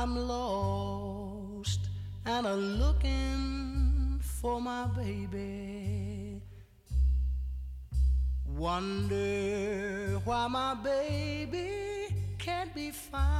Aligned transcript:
I'm 0.00 0.14
lost 0.28 1.88
and 2.24 2.46
a 2.46 2.54
looking 2.54 4.20
for 4.22 4.60
my 4.60 4.86
baby. 4.86 6.40
Wonder 8.46 10.20
why 10.24 10.46
my 10.46 10.74
baby 10.74 12.14
can't 12.38 12.72
be 12.76 12.92
found. 12.92 13.32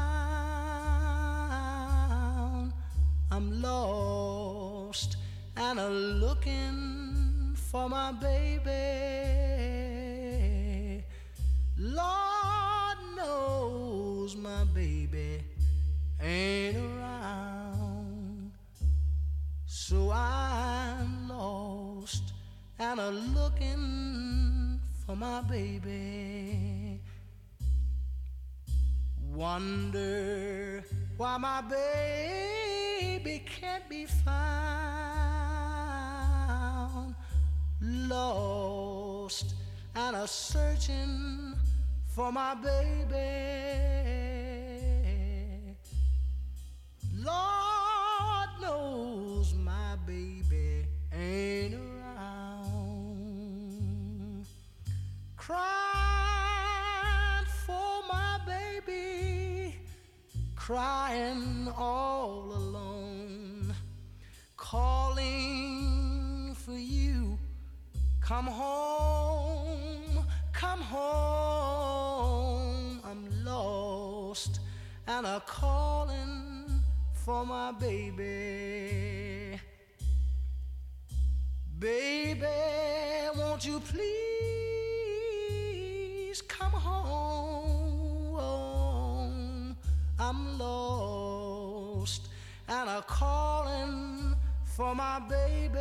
I'm 3.31 3.63
lost 3.63 5.17
and 5.57 5.79
a 5.79 5.89
looking 5.89 7.55
for 7.71 7.89
my 7.89 8.11
baby. 8.11 8.75
Lord 11.77 12.99
knows 13.17 14.35
my 14.35 14.65
baby 14.75 15.08
ain't 16.21 16.77
around. 16.77 18.53
So 19.67 20.11
I'm 20.11 21.29
lost 21.29 22.33
and 22.79 23.01
a 23.01 23.11
looking 23.11 24.81
for 25.07 25.17
my 25.17 25.41
baby. 25.43 27.01
Wonder 29.33 30.85
why 31.17 31.39
my 31.39 31.61
baby 31.61 33.45
can't 33.47 33.89
be 33.89 34.07
found. 34.07 34.35
Lost 37.81 39.55
and 39.95 40.17
a 40.17 40.27
searching 40.27 41.55
for 42.07 42.33
my 42.33 42.55
baby. 42.55 44.38
Lord 47.25 48.49
knows 48.61 49.53
my 49.55 49.97
baby 50.07 50.87
ain't 51.13 51.75
around. 51.75 52.47
Crying 55.37 55.67
for 57.67 58.03
my 58.09 58.39
baby, 58.47 59.75
crying 60.55 61.73
all 61.77 62.53
alone, 62.53 63.75
calling 64.57 66.55
for 66.55 66.75
you. 66.75 67.37
Come 68.21 68.47
home, 68.47 70.25
come 70.53 70.83
home. 70.83 71.89
I'm 73.05 73.27
lost 73.45 74.61
and 75.09 75.27
a 75.27 75.43
calling 75.47 76.58
for 77.29 77.45
my 77.45 77.73
baby. 77.73 79.61
Baby, 81.79 82.47
won't 83.37 83.67
you 83.67 83.81
please 83.81 84.01
come 86.41 86.73
home? 86.73 87.69
I'm 90.19 90.59
lost 90.59 92.31
and 92.67 92.89
a 92.89 93.03
calling 93.03 94.35
for 94.65 94.95
my 94.95 95.21
baby. 95.29 95.79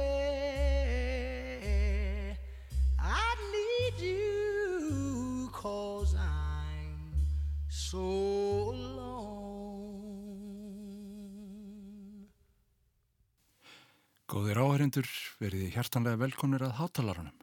I 3.00 3.36
need 3.56 4.02
you 4.06 5.50
cause 5.54 6.14
I'm 6.14 7.16
so 7.70 8.77
Góðir 14.38 14.60
áherindur, 14.62 15.08
verið 15.42 15.72
hjartanlega 15.74 16.20
velkomnir 16.22 16.62
að 16.68 16.76
hátalarunum. 16.78 17.38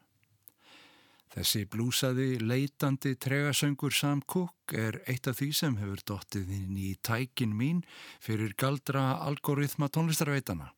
Þessi 1.33 1.65
blúsaði, 1.67 2.27
leitandi 2.39 3.17
tregasöngur 3.19 3.97
Sam 3.99 4.21
Cooke 4.31 4.79
er 4.79 5.01
eitt 5.11 5.27
af 5.27 5.41
því 5.41 5.49
sem 5.59 5.75
hefur 5.81 6.05
dottið 6.07 6.53
inn 6.55 6.77
í 6.79 6.93
tækin 7.03 7.57
mín 7.59 7.81
fyrir 8.23 8.55
galdra 8.55 9.17
algoritma 9.27 9.89
tónlistarveitana. 9.91 10.71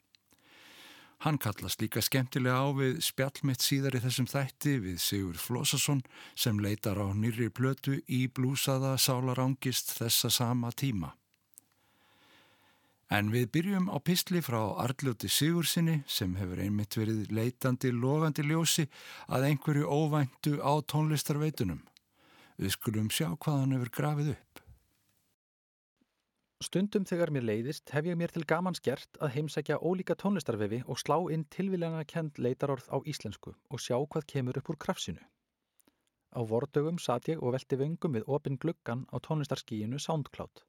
Hann 1.27 1.37
kallast 1.37 1.85
líka 1.85 2.01
skemmtilega 2.01 2.65
á 2.65 2.69
við 2.81 3.05
spjallmitt 3.05 3.67
síðar 3.67 4.01
í 4.01 4.05
þessum 4.07 4.31
þætti 4.33 4.79
við 4.87 5.05
Sigur 5.05 5.37
Flósasson 5.37 6.01
sem 6.33 6.65
leitar 6.65 6.97
á 6.97 7.13
nýri 7.13 7.53
plötu 7.53 8.01
í 8.09 8.25
blúsaða 8.33 8.97
sálarangist 8.97 9.93
þessa 10.01 10.33
sama 10.33 10.73
tíma. 10.73 11.13
En 13.07 13.29
við 13.31 13.51
byrjum 13.55 13.87
á 13.87 14.03
pistli 14.03 14.41
frá 14.43 14.59
Arljóti 14.83 15.29
Sigursinni 15.31 16.01
sem 16.11 16.33
hefur 16.41 16.59
einmitt 16.59 16.97
verið 16.99 17.31
leitandi 17.31 17.93
logandi 17.95 18.43
ljósi 18.43 18.89
að 19.31 19.47
einhverju 19.53 19.87
óvæntu 19.87 20.59
á 20.59 20.75
tónlistarveitunum. 20.91 21.85
Við 22.59 22.75
skulum 22.75 23.13
sjá 23.15 23.29
hvað 23.37 23.61
hann 23.63 23.77
hefur 23.77 23.93
grafið 24.01 24.33
upp. 24.35 24.63
Stundum 26.67 27.05
þegar 27.07 27.31
mér 27.31 27.45
leiðist 27.47 27.95
hef 27.95 28.07
ég 28.11 28.19
mér 28.19 28.33
til 28.35 28.47
gamans 28.49 28.83
gert 28.83 29.19
að 29.23 29.35
heimsækja 29.37 29.77
ólíka 29.79 30.17
tónlistarvefi 30.19 30.83
og 30.89 30.99
slá 30.99 31.19
inn 31.31 31.45
tilviljana 31.53 32.03
kend 32.09 32.41
leitarorð 32.43 32.89
á 32.91 32.99
íslensku 33.07 33.53
og 33.55 33.83
sjá 33.87 34.01
hvað 34.01 34.31
kemur 34.33 34.59
upp 34.59 34.71
úr 34.73 34.79
krafsinu. 34.83 35.23
Á 36.35 36.41
vordögum 36.43 36.99
satt 36.99 37.29
ég 37.31 37.39
og 37.39 37.55
velti 37.55 37.79
vöngum 37.79 38.19
við 38.19 38.27
opin 38.27 38.59
gluggan 38.59 39.07
á 39.15 39.21
tónlistarskíinu 39.23 40.01
SoundCloud. 40.03 40.65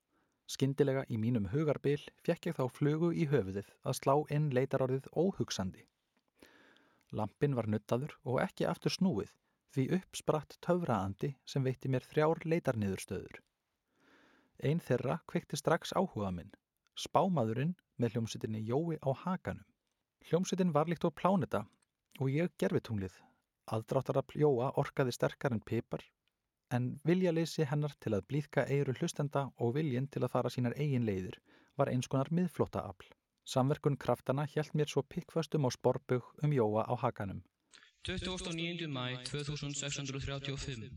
Skyndilega 0.48 1.04
í 1.12 1.18
mínum 1.20 1.50
hugarbil 1.52 2.00
fekk 2.24 2.50
ég 2.50 2.56
þá 2.56 2.64
flugu 2.72 3.10
í 3.12 3.26
höfuðið 3.28 3.68
að 3.84 3.98
slá 4.00 4.14
inn 4.32 4.48
leitarorðið 4.56 5.10
óhugsandi. 5.12 5.84
Lampin 7.12 7.56
var 7.58 7.68
nuttaður 7.68 8.16
og 8.24 8.40
ekki 8.44 8.68
aftur 8.70 8.96
snúið 8.96 9.34
því 9.76 9.86
uppspratt 10.00 10.56
töfraandi 10.64 11.34
sem 11.46 11.68
veitti 11.68 11.92
mér 11.92 12.08
þrjár 12.08 12.42
leitarniðurstöður. 12.54 13.42
Einn 14.64 14.80
þeirra 14.82 15.20
kveikti 15.28 15.60
strax 15.60 15.92
áhuga 16.00 16.32
minn, 16.34 16.56
spámaðurinn 16.96 17.76
með 18.00 18.16
hljómsutinni 18.16 18.64
Jói 18.66 18.98
á 19.04 19.12
hakanum. 19.26 19.68
Hljómsutin 20.30 20.72
var 20.74 20.88
líkt 20.88 21.04
á 21.04 21.12
pláneta 21.12 21.66
og 22.20 22.32
ég 22.32 22.56
gerfi 22.58 22.82
tunglið. 22.88 23.20
Aðdráttara 23.68 24.24
Jóa 24.34 24.72
orkaði 24.80 25.12
sterkar 25.12 25.52
en 25.52 25.62
pipar 25.62 26.08
en 26.74 26.88
viljaleysi 27.08 27.66
hennar 27.72 27.94
til 28.04 28.14
að 28.18 28.26
blíðka 28.32 28.66
eiru 28.68 28.96
hlustenda 29.00 29.48
og 29.64 29.76
viljinn 29.78 30.08
til 30.12 30.24
að 30.24 30.34
fara 30.36 30.52
sínar 30.54 30.76
eigin 30.76 31.06
leiðir 31.08 31.40
var 31.80 31.92
eins 31.92 32.10
konar 32.12 32.32
miðflóta 32.34 32.84
afl. 32.90 33.08
Samverkun 33.48 33.96
kraftana 34.04 34.48
hjælt 34.52 34.74
mér 34.76 34.90
svo 34.92 35.04
pikkföstum 35.04 35.68
á 35.68 35.70
sporbug 35.72 36.26
um 36.44 36.52
Jóa 36.52 36.84
á 36.84 36.94
hakanum. 37.04 37.44
29. 38.04 38.88
mæ 38.88 39.24
2635 39.30 40.92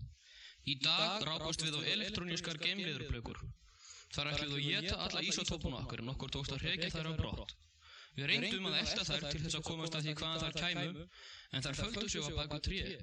Í 0.69 0.75
dag 0.83 1.23
rákast 1.25 1.63
við 1.65 1.79
á 1.79 1.81
elektrónískar 1.95 2.59
geimliðurblökur. 2.61 3.39
Þar 4.11 4.33
ætlum 4.33 4.57
við 4.57 4.67
að 4.67 4.85
geta 4.85 4.99
alla 5.07 5.23
ísotópun 5.23 5.77
okkar 5.79 6.03
en 6.03 6.13
okkur 6.13 6.33
tókst 6.35 6.55
að 6.57 6.65
hrekja 6.67 6.91
þær 6.97 7.09
á 7.09 7.13
brott. 7.21 7.55
Við 8.19 8.27
reyndum 8.33 8.67
að 8.69 8.79
elda 8.83 9.07
þær 9.07 9.27
til 9.31 9.41
þess 9.45 9.59
að 9.61 9.67
komast 9.71 9.97
að 9.97 10.07
því 10.07 10.15
hvaðan 10.19 10.43
þær 10.45 10.57
kæmu, 10.61 11.05
en 11.55 11.65
þær 11.67 11.79
fölgdu 11.81 12.09
sig 12.11 12.27
á 12.27 12.31
baku 12.41 12.59
tríi. 12.67 12.99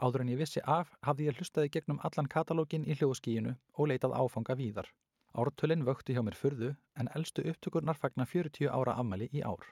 Áður 0.00 0.22
en 0.24 0.32
ég 0.32 0.40
vissi 0.40 0.60
af 0.64 0.94
hafði 1.04 1.26
ég 1.28 1.36
hlustaði 1.36 1.70
gegnum 1.74 1.98
allan 2.08 2.28
katalógin 2.34 2.86
í 2.88 2.94
hljóðskíinu 2.96 3.52
og 3.76 3.90
leitað 3.90 4.16
áfanga 4.16 4.56
víðar. 4.56 4.88
Ártölinn 5.36 5.84
vökti 5.84 6.16
hjá 6.16 6.22
mér 6.24 6.38
furðu 6.40 6.70
en 6.96 7.10
elstu 7.18 7.44
upptökurnar 7.50 8.00
fagna 8.00 8.24
40 8.26 8.72
ára 8.72 8.96
afmæli 9.02 9.28
í 9.36 9.44
ár. 9.44 9.66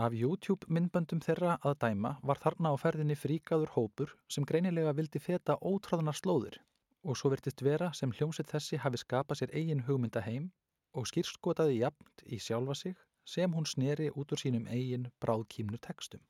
Af 0.00 0.16
YouTube 0.16 0.66
myndböndum 0.72 1.20
þeirra 1.20 1.58
að 1.60 1.76
dæma 1.84 2.14
var 2.22 2.40
þarna 2.40 2.72
á 2.72 2.76
ferðinni 2.80 3.16
fríkaður 3.18 3.74
hópur 3.76 4.14
sem 4.26 4.48
greinilega 4.48 4.96
vildi 4.96 5.20
feta 5.20 5.58
ótráðunar 5.60 6.16
slóðir 6.16 6.56
og 7.04 7.18
svo 7.18 7.30
vertist 7.34 7.62
vera 7.66 7.90
sem 7.98 8.12
hljómsveit 8.16 8.50
þessi 8.54 8.80
hafi 8.80 9.02
skapað 9.02 9.42
sér 9.42 9.54
eigin 9.58 9.84
hugmyndaheim 9.86 10.48
og 10.96 11.08
skýrskotaði 11.10 11.82
jafnt 11.82 12.24
í 12.24 12.38
sjálfa 12.40 12.78
sig 12.78 12.96
sem 13.34 13.52
hún 13.52 13.68
sneri 13.68 14.08
út 14.16 14.32
úr 14.32 14.40
sínum 14.40 14.64
eigin 14.66 15.10
bráðkímnu 15.20 15.78
tekstum. 15.86 16.22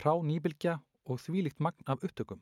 Hrá 0.00 0.16
nýbylgja 0.24 0.78
og 1.04 1.20
þvílíkt 1.20 1.60
magn 1.60 1.86
af 1.86 2.02
upptökum, 2.06 2.40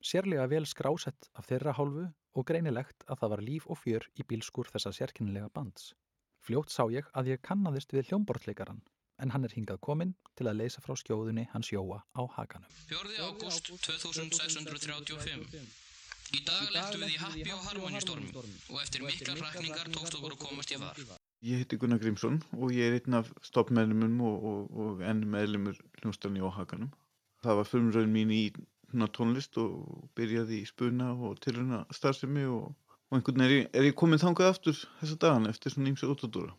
sérlega 0.00 0.46
vel 0.50 0.66
skrásett 0.66 1.30
af 1.34 1.48
þeirra 1.48 1.76
hálfu 1.78 2.06
og 2.34 2.46
greinilegt 2.46 3.04
að 3.08 3.22
það 3.22 3.34
var 3.34 3.44
líf 3.48 3.66
og 3.66 3.80
fjör 3.80 4.06
í 4.16 4.26
bílskur 4.26 4.70
þessa 4.72 4.92
sérkynnilega 4.96 5.50
bands. 5.54 5.92
Fljótt 6.40 6.72
sá 6.72 6.86
ég 6.92 7.08
að 7.12 7.34
ég 7.34 7.44
kannadist 7.44 7.92
við 7.92 8.10
hljómbortleikaran 8.10 8.80
en 9.20 9.34
hann 9.34 9.44
er 9.44 9.52
hingað 9.52 9.82
kominn 9.84 10.14
til 10.38 10.48
að 10.48 10.62
leysa 10.62 10.80
frá 10.84 10.94
skjóðunni 10.96 11.50
hans 11.52 11.68
Jóa 11.74 12.00
á 12.16 12.22
hakanum. 12.36 12.70
4. 12.88 13.16
ágúst 13.28 13.72
2635 13.84 15.88
Í 16.30 16.40
dag 16.46 16.68
lettum 16.70 17.02
við 17.02 17.16
í 17.16 17.18
Happy 17.18 17.50
og 17.50 17.62
Harmony 17.66 18.00
stormi 18.04 18.28
og 18.38 18.76
eftir 18.78 19.02
miklar 19.02 19.40
rækningar 19.42 19.88
tókst 19.90 20.14
okkur 20.14 20.36
að 20.36 20.42
komast 20.44 20.70
í 20.70 20.76
var. 20.78 20.98
Ég 21.42 21.62
heiti 21.62 21.78
Gunnar 21.80 21.98
Grímsson 21.98 22.38
og 22.54 22.74
ég 22.76 22.86
er 22.86 22.98
einn 23.00 23.16
af 23.18 23.32
stoppmeðlumum 23.48 24.20
og, 24.28 24.44
og, 24.50 24.60
og 24.84 25.02
enn 25.02 25.24
meðlumur 25.32 25.80
hljómsdalni 26.00 26.44
á 26.44 26.48
hakanum. 26.54 26.92
Það 27.42 27.58
var 27.58 27.70
förmröðin 27.72 28.14
mín 28.14 28.34
í 28.36 28.44
tónlist 29.16 29.58
og 29.62 30.08
byrjaði 30.18 30.60
í 30.60 30.68
spuna 30.68 31.12
og 31.14 31.38
tilhörna 31.44 31.84
starfsemi 31.94 32.44
og, 32.50 32.70
og 33.10 33.18
einhvern 33.18 33.44
veginn 33.44 33.66
er, 33.66 33.72
er 33.80 33.88
ég 33.90 33.96
komið 34.02 34.24
þangað 34.24 34.52
aftur 34.52 34.78
þessa 35.00 35.18
dagan 35.24 35.50
eftir 35.50 35.74
svona 35.74 35.92
ímsa 35.92 36.10
útadúra. 36.10 36.54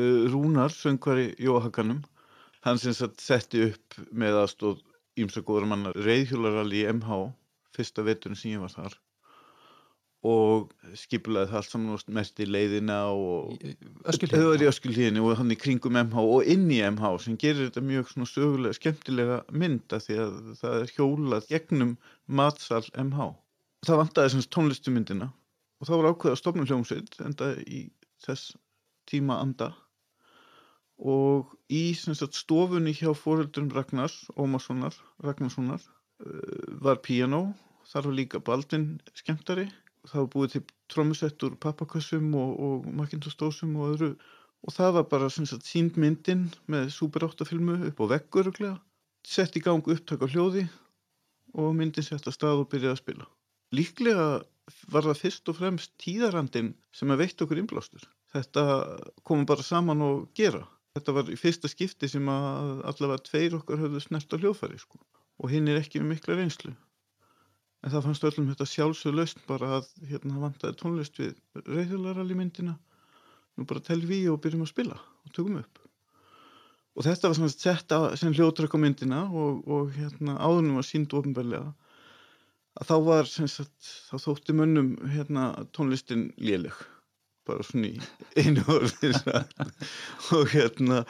uh, 0.00 0.26
Rúnar, 0.32 0.72
söngvari 0.72 1.34
Jóhakanum, 1.38 2.02
hann 2.66 2.78
sem 2.78 2.96
sagt 2.96 3.20
setti 3.20 3.66
upp 3.70 3.98
með 4.12 4.42
aðstóð 4.42 4.84
ímsa 5.16 5.40
góður 5.40 5.68
manna 5.72 5.92
reyðhjólaralli 5.96 6.82
í 6.82 6.88
MH, 6.92 7.20
fyrsta 7.76 8.04
veturinn 8.04 8.36
sem 8.36 8.56
ég 8.56 8.64
var 8.64 8.72
þar 8.72 8.98
og 10.26 10.72
skipulaði 10.98 11.50
það 11.50 11.58
allt 11.60 11.72
saman 11.72 12.14
mest 12.16 12.40
í 12.42 12.46
leiðina 12.48 12.98
og 13.12 13.54
þau 14.32 14.42
var 14.48 14.64
í 14.64 14.68
öskilíðinu 14.70 15.22
og 15.22 15.38
hann 15.38 15.54
í 15.54 15.58
kringum 15.60 15.98
MH 16.00 16.24
og 16.34 16.50
inn 16.50 16.66
í 16.72 16.80
MH 16.88 17.12
sem 17.22 17.38
gerir 17.40 17.68
þetta 17.68 17.84
mjög 17.86 18.10
svona 18.10 18.30
sögulega 18.30 18.78
skemmtilega 18.78 19.38
mynda 19.52 20.00
því 20.02 20.18
að 20.24 20.36
það 20.60 20.78
er 20.80 20.94
hjólað 20.96 21.48
gegnum 21.52 21.96
matsal 22.26 22.82
MH. 23.06 23.30
Það 23.86 24.00
vantaði 24.02 24.34
semst 24.34 24.52
tónlistumyndina 24.56 25.30
og 25.30 25.88
þá 25.88 25.94
var 25.94 26.10
ákveða 26.10 26.34
að 26.34 26.42
stopna 26.42 26.66
hljómsveit 26.66 27.18
enda 27.22 27.52
í 27.62 27.86
þess 28.26 28.56
tíma 29.06 29.38
anda. 29.44 29.70
Og 30.96 31.52
í 31.68 31.92
sagt, 31.94 32.34
stofunni 32.34 32.94
hjá 32.96 33.12
fóröldurum 33.14 33.68
Ragnars, 33.74 34.24
Ómarssonar, 34.34 34.96
Ragnarssonar 35.22 35.82
uh, 35.84 36.78
var 36.80 37.02
piano, 37.04 37.50
þar 37.86 38.08
var 38.08 38.16
líka 38.16 38.40
Baldvin 38.40 38.94
skemmtari 39.14 39.68
það 40.10 40.22
var 40.22 40.32
búið 40.32 40.52
til 40.54 40.62
trómusett 40.92 41.44
úr 41.46 41.54
pappakassum 41.62 42.34
og, 42.38 42.50
og 42.66 42.88
makintostósum 43.00 43.76
og 43.80 43.94
öðru. 43.94 44.10
Og 44.66 44.74
það 44.74 44.92
var 44.98 45.06
bara 45.12 45.30
sínd 45.30 45.98
myndin 46.00 46.46
með 46.70 46.90
Super 46.94 47.26
8 47.28 47.46
filmu 47.46 47.78
upp 47.90 48.02
á 48.02 48.06
veggur 48.16 48.50
sett 49.26 49.58
í 49.58 49.62
gang 49.62 49.82
upptak 49.82 50.22
á 50.22 50.30
hljóði 50.30 50.66
og 51.58 51.74
myndin 51.74 52.06
sett 52.06 52.26
að 52.26 52.36
stað 52.36 52.62
og 52.62 52.70
byrjaði 52.70 52.94
að 52.94 53.02
spila. 53.02 53.26
Líklega 53.74 54.26
var 54.90 55.06
það 55.06 55.20
fyrst 55.22 55.50
og 55.50 55.58
fremst 55.58 55.92
tíðarandin 56.02 56.72
sem 56.94 57.10
að 57.10 57.22
veitt 57.24 57.42
okkur 57.42 57.60
innblástur. 57.62 58.06
Þetta 58.34 58.64
komum 59.26 59.46
bara 59.46 59.66
saman 59.66 60.02
og 60.02 60.26
gera. 60.38 60.64
Þetta 60.96 61.14
var 61.18 61.30
í 61.30 61.38
fyrsta 61.38 61.70
skipti 61.70 62.08
sem 62.10 62.26
að 62.30 62.82
allavega 62.90 63.26
tveir 63.26 63.58
okkar 63.58 63.82
höfðu 63.82 64.02
snert 64.02 64.32
á 64.32 64.36
hljóðfæri 64.38 64.78
sko. 64.80 64.98
og 65.36 65.50
hinn 65.52 65.68
er 65.68 65.76
ekki 65.76 66.00
með 66.00 66.14
mikla 66.14 66.34
reynslu 66.38 66.70
en 67.86 67.92
það 67.94 68.06
fannst 68.08 68.24
öllum 68.26 68.48
þetta 68.50 68.66
sjálfsög 68.66 69.14
löst 69.14 69.42
bara 69.46 69.76
að 69.78 69.90
hérna 70.10 70.40
vantaði 70.42 70.74
tónlist 70.80 71.18
við 71.20 71.36
reyðjularalli 71.68 72.34
myndina. 72.34 72.72
Nú 73.56 73.66
bara 73.70 73.84
telvi 73.86 74.24
við 74.24 74.32
og 74.32 74.40
byrjum 74.42 74.64
að 74.64 74.72
spila 74.72 74.96
og 74.98 75.34
tökum 75.36 75.60
upp. 75.60 75.78
Og 76.96 77.06
þetta 77.06 77.30
var 77.30 77.38
svona 77.38 77.52
sett 77.52 77.94
sem 78.18 78.34
hljótrak 78.34 78.74
á 78.74 78.78
myndina 78.82 79.20
og, 79.30 79.60
og 79.70 79.92
hérna 79.94 80.34
áðunum 80.40 80.80
var 80.80 80.88
sínd 80.88 81.14
ofinbarlega 81.14 81.70
að 82.76 82.90
þá 82.90 82.96
var 83.06 83.30
sagt, 83.30 83.92
þá 84.10 84.16
þótti 84.24 84.56
mönnum 84.58 84.90
hérna 85.12 85.46
tónlistin 85.76 86.26
léleg. 86.42 86.74
Bara 87.46 87.62
svona 87.68 87.92
í 87.92 88.00
einu 88.42 88.66
orðin 88.72 89.14
og 90.34 90.50
hérna 90.50 91.04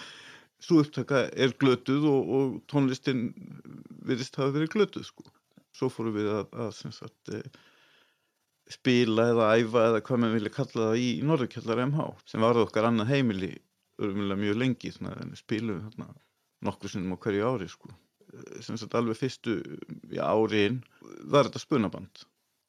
svo 0.60 0.82
upptaka 0.84 1.24
er 1.32 1.56
glötuð 1.56 2.04
og, 2.12 2.36
og 2.36 2.54
tónlistin 2.68 3.30
virðist 4.04 4.36
hafa 4.36 4.52
verið 4.58 4.74
glötuð 4.76 5.08
sko 5.08 5.24
svo 5.76 5.90
fórum 5.92 6.16
við 6.16 6.30
að, 6.32 6.46
að 6.64 6.70
sagt, 6.96 7.32
eh, 7.34 7.46
spila 8.72 9.30
eða 9.32 9.48
æfa 9.60 9.84
eða 9.90 10.02
hvað 10.06 10.22
maður 10.22 10.38
vilja 10.38 10.54
kalla 10.56 10.86
það 10.88 11.02
í, 11.02 11.08
Norðurkjallar 11.26 11.82
MH 11.86 12.06
sem 12.32 12.46
var 12.46 12.60
okkar 12.62 12.88
annað 12.88 13.12
heimili 13.14 13.52
mjög 13.96 14.56
lengi 14.60 14.92
spilum 14.92 15.84
þarna, 15.86 16.08
nokkur 16.66 16.92
sinnum 16.92 17.16
á 17.16 17.22
hverju 17.22 17.46
ári 17.48 17.68
sko. 17.70 17.92
Eh, 18.32 18.62
sem 18.64 18.78
sagt 18.80 18.96
alveg 18.98 19.18
fyrstu 19.20 19.60
já, 20.10 20.24
áriinn 20.26 20.82
var 21.30 21.48
þetta 21.48 21.62
spunaband 21.62 22.24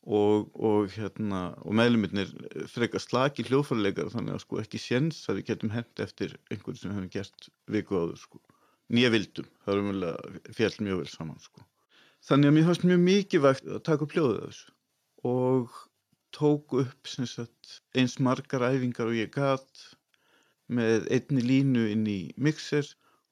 og, 0.08 0.52
og, 0.56 0.92
hérna, 0.94 1.50
og 1.66 1.76
meðlumirnir 1.76 2.30
frekar 2.72 3.04
slaki 3.04 3.48
hljóðfærleikar 3.48 4.14
þannig 4.14 4.38
að 4.38 4.44
sko 4.46 4.62
ekki 4.62 4.80
séns 4.80 5.26
að 5.28 5.42
við 5.42 5.50
getum 5.50 5.74
hend 5.74 6.04
eftir 6.04 6.38
einhvern 6.52 6.80
sem 6.80 6.94
hefum 6.94 7.10
gert 7.12 7.50
viku 7.74 7.98
áður 7.98 8.22
sko. 8.22 8.44
nýja 8.94 9.10
vildum, 9.12 9.50
það 9.66 9.74
er 9.74 9.82
umvel 9.82 10.14
fjall 10.56 10.78
mjög 10.80 11.02
vel 11.02 11.12
saman 11.12 11.42
sko 11.44 11.66
Þannig 12.26 12.50
að 12.50 12.56
mér 12.58 12.68
fannst 12.68 12.88
mjög 12.88 13.04
mikið 13.06 13.46
vægt 13.46 13.70
að 13.70 13.84
taka 13.88 14.08
upp 14.08 14.16
hljóðið 14.16 14.42
þessu. 14.48 14.74
Og 15.28 15.78
tók 16.38 16.78
upp 16.82 17.08
sagt, 17.08 17.82
eins 17.98 18.18
margar 18.20 18.66
æfingar 18.68 19.10
og 19.10 19.18
ég 19.18 19.32
gatt 19.34 19.84
með 20.68 21.08
einni 21.16 21.44
línu 21.44 21.86
inn 21.94 22.08
í 22.12 22.20
mixer 22.36 22.88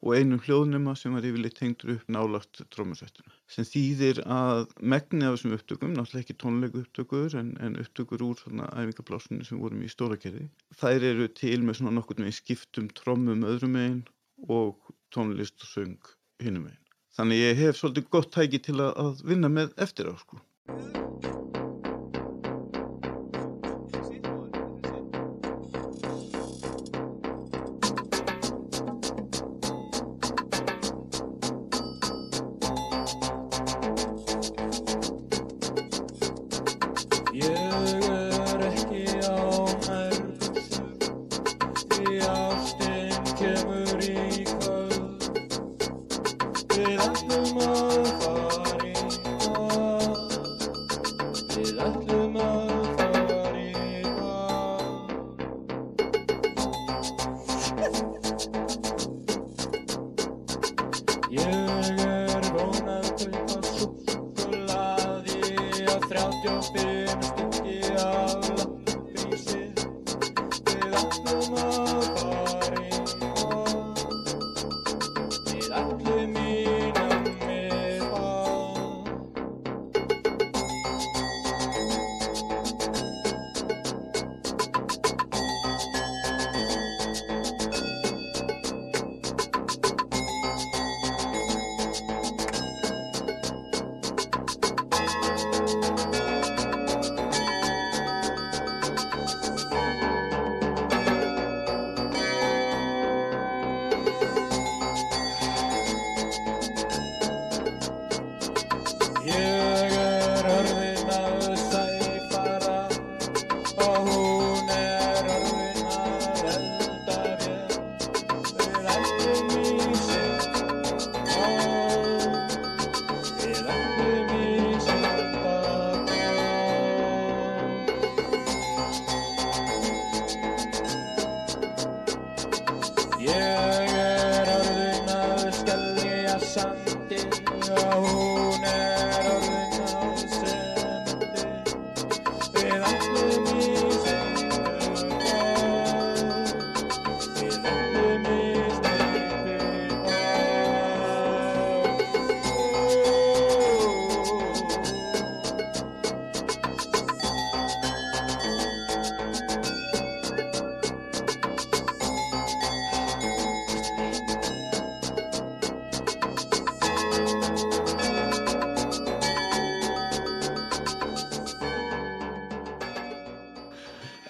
og 0.05 0.13
einum 0.15 0.41
hljóðnuma 0.45 0.93
sem 0.99 1.15
var 1.17 1.25
yfirleitt 1.25 1.57
tengdur 1.57 1.95
upp 1.95 2.09
nálagt 2.13 2.61
trómusættuna 2.73 3.33
sem 3.51 3.67
þýðir 3.67 4.21
að 4.29 4.67
megni 4.93 5.25
af 5.25 5.35
þessum 5.35 5.55
upptökum, 5.57 5.95
náttúrulega 5.95 6.25
ekki 6.25 6.37
tónleiku 6.43 6.83
upptökur 6.83 7.37
en, 7.39 7.53
en 7.63 7.79
upptökur 7.81 8.23
úr 8.27 8.39
svona 8.39 8.69
æfingablásunni 8.77 9.47
sem 9.47 9.61
vorum 9.61 9.83
í 9.85 9.91
stórakerði 9.91 10.45
þær 10.79 11.07
eru 11.11 11.27
til 11.41 11.57
með 11.65 11.79
svona 11.79 11.95
nokkur 11.97 12.21
með 12.21 12.37
skiptum 12.37 12.91
trómum 12.99 13.47
öðrum 13.49 13.79
einn 13.81 14.01
og 14.47 14.93
tónlist 15.15 15.57
og 15.65 15.71
söng 15.73 16.11
hinnum 16.43 16.69
einn 16.69 16.84
Þannig 17.15 17.39
ég 17.39 17.59
hef 17.63 17.77
svolítið 17.79 18.09
gott 18.11 18.33
tæki 18.35 18.59
til 18.65 18.75
að 18.83 19.21
vinna 19.23 19.47
með 19.47 19.71
eftir 19.85 20.11
á 20.11 20.13
sko. 20.19 20.41
esperando 46.85 47.55
más. 47.55 48.24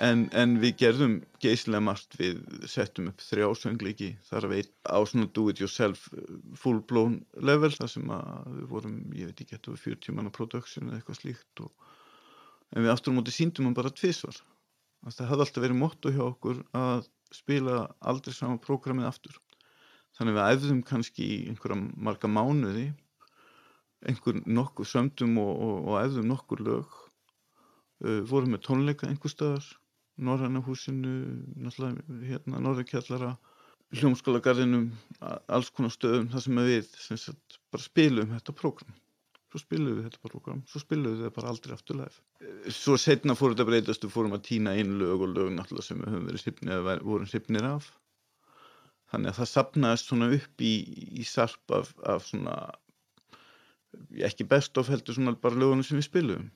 En, 0.06 0.26
en 0.38 0.58
við 0.62 0.76
gerðum 0.82 1.14
geyslega 1.42 1.82
margt. 1.82 2.18
Við 2.20 2.42
settum 2.70 3.08
upp 3.12 3.24
þrjá 3.24 3.48
söngleiki 3.62 4.10
þar 4.28 4.48
að 4.48 4.56
veit 4.56 4.74
á 4.86 5.00
svona 5.08 5.30
do 5.34 5.48
it 5.50 5.62
yourself 5.64 6.10
uh, 6.14 6.26
full 6.60 6.82
blown 6.90 7.22
level 7.40 7.72
þar 7.74 7.94
sem 7.94 8.12
að 8.14 8.50
við 8.60 8.68
vorum, 8.74 8.98
ég 9.16 9.32
veit 9.32 9.40
ekki, 9.40 9.56
þetta 9.56 9.76
var 9.76 9.86
40 9.86 10.18
manna 10.18 10.34
production 10.36 10.90
eða 10.90 11.00
eitthvað 11.00 11.22
slíkt 11.22 11.64
og, 11.66 11.88
en 12.76 12.86
við 12.86 12.94
aftur 12.94 13.16
á 13.16 13.18
móti 13.18 13.34
síndum 13.34 13.70
hann 13.70 13.78
bara 13.78 13.94
tvísvar 13.94 14.44
það 15.14 15.30
hafði 15.30 15.44
alltaf 15.46 15.64
verið 15.64 15.78
motto 15.78 16.12
hjá 16.14 16.24
okkur 16.26 16.62
að 16.74 17.08
spila 17.34 17.80
aldrei 18.00 18.34
sama 18.34 18.58
prógramið 18.62 19.10
aftur. 19.10 19.40
Þannig 20.18 20.38
við 20.38 20.52
æfðum 20.52 20.84
kannski 20.88 21.26
í 21.26 21.40
einhverja 21.52 21.78
marga 22.08 22.30
mánuði 22.32 22.88
einhver 24.06 24.40
nokkur 24.46 24.88
sömdum 24.88 25.38
og, 25.42 25.52
og, 25.66 25.76
og 25.90 26.00
æfðum 26.02 26.30
nokkur 26.32 26.64
lög. 26.66 27.02
Uh, 28.04 28.22
vorum 28.28 28.56
með 28.56 28.66
tónleika 28.66 29.10
einhver 29.10 29.32
staðar 29.32 29.68
Norræna 30.18 30.62
húsinu, 30.64 31.16
hérna, 32.24 32.62
Norðurkjallara, 32.64 33.34
hljómskólagarðinum, 33.96 34.86
alls 35.52 35.72
konar 35.76 35.92
stöðum 35.92 36.30
þar 36.32 36.46
sem 36.46 36.62
við 36.68 36.88
sagt, 37.04 37.58
bara 37.72 37.84
spilum 37.84 38.32
þetta 38.32 38.56
prógram. 38.56 38.96
Svo 39.52 39.62
spilum 39.62 40.00
við 40.00 40.08
þetta 40.08 40.22
prógram, 40.24 40.64
svo 40.72 40.82
spilum 40.84 41.12
við 41.12 41.26
þetta 41.26 41.36
bara 41.36 41.52
aldrei 41.52 41.76
aftur 41.76 42.00
live. 42.00 42.24
Svo 42.76 42.98
setna 43.00 43.36
fór 43.40 43.54
þetta 43.54 43.68
breytast 43.68 44.08
og 44.08 44.16
fórum 44.16 44.36
að 44.36 44.48
týna 44.50 44.74
einu 44.76 44.98
lög 45.04 45.28
og 45.28 45.36
lög 45.36 45.54
náttúrulega 45.56 45.90
sem 45.90 46.02
við 46.02 46.12
höfum 46.12 46.26
verið 46.32 46.44
sipnið 46.44 46.90
vorum 47.04 47.30
sipnið 47.32 47.70
af. 47.70 47.92
Þannig 49.12 49.32
að 49.32 49.40
það 49.40 49.52
sapnaðist 49.52 50.10
svona 50.10 50.32
upp 50.36 50.64
í, 50.66 50.74
í 51.22 51.28
sarp 51.30 51.76
af, 51.76 51.92
af 52.04 52.26
svona, 52.28 52.56
ekki 54.28 54.48
best 54.48 54.80
of 54.80 54.92
heldur 54.92 55.16
svona 55.16 55.36
bara 55.40 55.60
lögunum 55.60 55.86
sem 55.88 56.00
við 56.00 56.10
spilum 56.10 56.50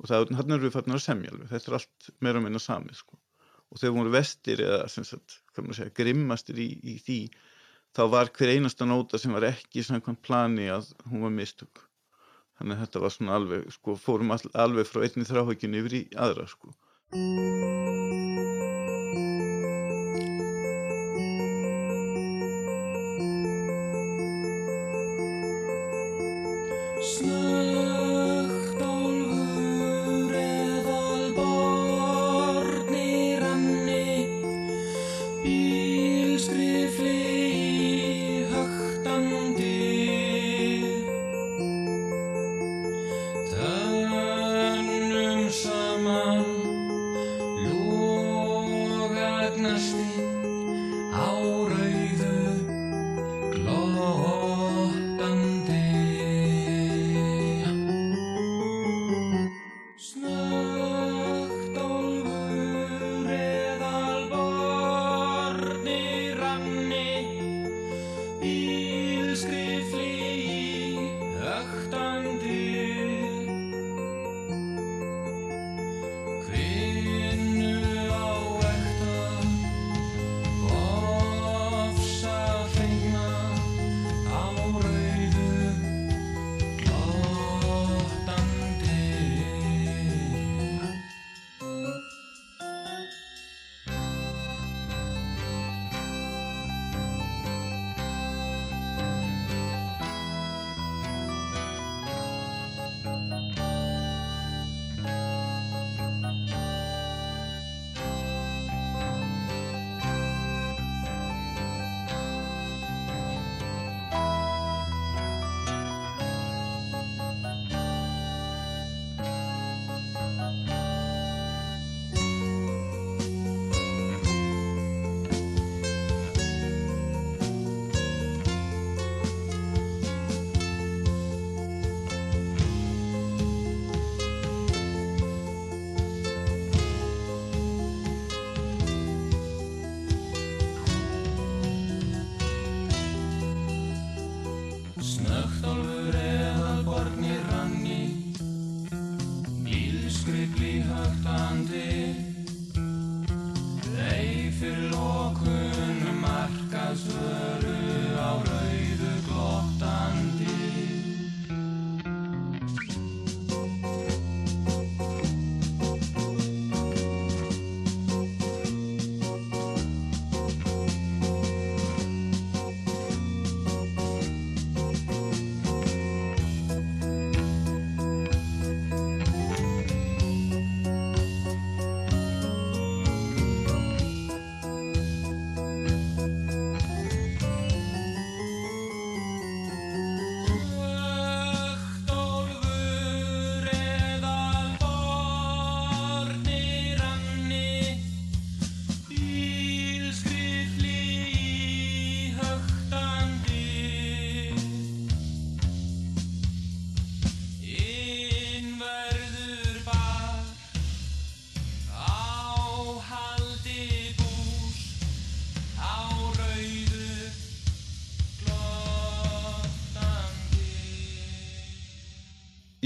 og 0.00 0.08
það 0.08 0.32
hann 0.38 0.56
er 0.56 0.62
við 0.64 0.74
fannir 0.76 0.98
að 0.98 1.04
semja 1.04 1.32
alveg. 1.32 1.50
Þetta 1.52 1.70
er 1.70 1.76
allt 1.78 2.10
meira 2.24 2.42
minna 2.44 2.62
sami 2.62 2.96
sko. 2.96 3.20
og 3.70 3.78
þegar 3.78 3.94
voru 3.94 4.10
vestir 4.10 4.60
eða 4.64 4.88
sagt, 4.90 5.36
segja, 5.54 5.92
grimmastir 5.94 6.58
í, 6.58 6.72
í 6.82 6.96
því 6.98 7.18
þá 7.94 8.02
var 8.10 8.32
hver 8.34 8.50
einasta 8.56 8.88
nóta 8.88 9.20
sem 9.22 9.30
var 9.36 9.46
ekki 9.46 9.84
samkvæmt 9.86 10.22
plani 10.26 10.66
að 10.74 10.90
hún 11.06 11.22
var 11.22 11.34
mistök. 11.36 11.84
Þannig 12.58 12.76
að 12.76 12.82
þetta 12.84 13.04
var 13.04 13.14
svona 13.14 13.36
alveg 13.38 13.70
sko, 13.76 13.94
fórum 13.94 14.34
all, 14.34 14.42
alveg 14.66 14.90
frá 14.90 15.06
einni 15.06 15.28
þráhækjun 15.28 15.78
yfir 15.84 16.00
í 16.00 16.06
aðra 16.18 16.50
sko 16.50 16.74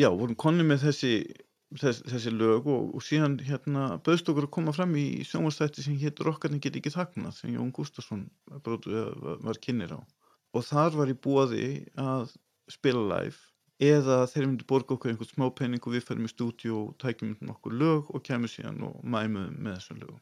já, 0.05 0.11
vorum 0.13 0.37
konni 0.39 0.65
með 0.67 0.89
þessi, 0.89 1.13
þess, 1.81 2.03
þessi 2.11 2.33
lög 2.35 2.69
og, 2.71 2.93
og 2.97 3.05
síðan 3.05 3.39
hérna 3.45 3.87
bauðst 4.05 4.29
okkur 4.31 4.49
að 4.49 4.55
koma 4.57 4.75
fram 4.77 4.93
í 5.01 5.07
sjónvastætti 5.29 5.85
sem 5.85 5.97
hétt 6.01 6.21
Rokkarni 6.25 6.61
get 6.63 6.77
ekki 6.79 6.93
þagnað 6.95 7.39
sem 7.39 7.55
Jón 7.55 7.73
Gustafsson 7.75 8.27
var, 8.51 8.85
var 9.45 9.61
kynir 9.65 9.97
á. 9.97 10.01
Og 10.55 10.67
þar 10.67 11.01
var 11.01 11.11
í 11.11 11.17
bóði 11.27 11.69
að 11.99 12.35
spila 12.71 13.03
live 13.15 13.41
eða 13.83 14.21
þeir 14.31 14.47
myndi 14.47 14.67
borga 14.71 14.95
okkur 14.95 15.11
einhvern 15.11 15.31
smá 15.31 15.49
penning 15.59 15.83
og 15.83 15.97
við 15.97 16.07
færum 16.07 16.29
í 16.29 16.31
stúdíu 16.31 16.77
og 16.79 16.93
tækjum 17.03 17.35
nokkur 17.49 17.75
lög 17.75 18.13
og 18.15 18.23
kemur 18.25 18.51
síðan 18.53 18.85
og 18.87 19.01
mæmuðum 19.03 19.57
með 19.59 19.81
þessum 19.81 20.01
lögum. 20.03 20.21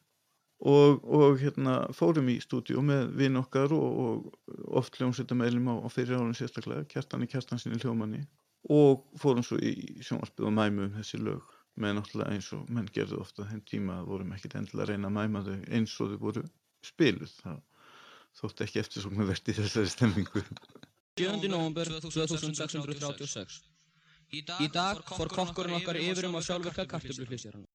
Og, 0.62 1.02
og 1.02 1.40
hérna 1.42 1.74
fórum 1.92 2.30
í 2.30 2.38
stúdíu 2.40 2.80
með 2.86 3.10
vinn 3.18 3.36
okkar 3.40 3.74
og, 3.74 3.98
og 4.06 4.78
oft 4.78 4.96
hljómsveitamælum 4.96 5.68
á, 5.68 5.74
á 5.84 5.88
fyrir 5.90 6.20
árun 6.20 6.38
sérstaklega, 6.38 6.86
kjartan 6.88 7.26
í 7.26 7.28
kjartan 7.28 7.60
sinni 7.60 7.82
hljómanni 7.82 8.22
og 8.70 9.02
fórum 9.18 9.44
svo 9.46 9.58
í 9.58 10.02
sjónvarpið 10.04 10.48
og 10.48 10.56
mæmuðum 10.58 10.96
þessi 11.00 11.20
lög. 11.22 11.50
Með 11.80 11.94
náttúrulega 11.96 12.36
eins 12.36 12.50
og 12.52 12.68
menn 12.68 12.88
gerðu 12.92 13.22
ofta 13.22 13.46
þeim 13.48 13.62
tíma 13.64 14.00
að 14.02 14.08
vorum 14.12 14.32
ekkit 14.36 14.58
endilega 14.60 14.84
að 14.84 14.90
reyna 14.92 15.08
að 15.08 15.16
mæma 15.16 15.44
þau 15.46 15.54
eins 15.72 15.94
og 16.04 16.10
þau 16.12 16.18
voru 16.26 16.42
spiluð. 16.84 17.32
Það 17.40 17.60
þótti 18.38 18.66
ekki 18.66 18.80
eftir 18.82 19.04
svona 19.04 19.26
verðt 19.28 19.50
í 19.52 19.56
þessari 19.58 19.92
stemmingu 19.92 20.42
7. 21.20 21.48
november 21.52 21.90
2636 22.00 23.60
Í 24.32 24.68
dag 24.72 25.02
fór 25.04 25.28
kokkurinn 25.28 25.76
okkar 25.76 25.98
yfir 26.00 26.28
um 26.30 26.38
að 26.38 26.46
sjálfverka 26.48 26.86
kartöfluflýsjarana 26.94 27.68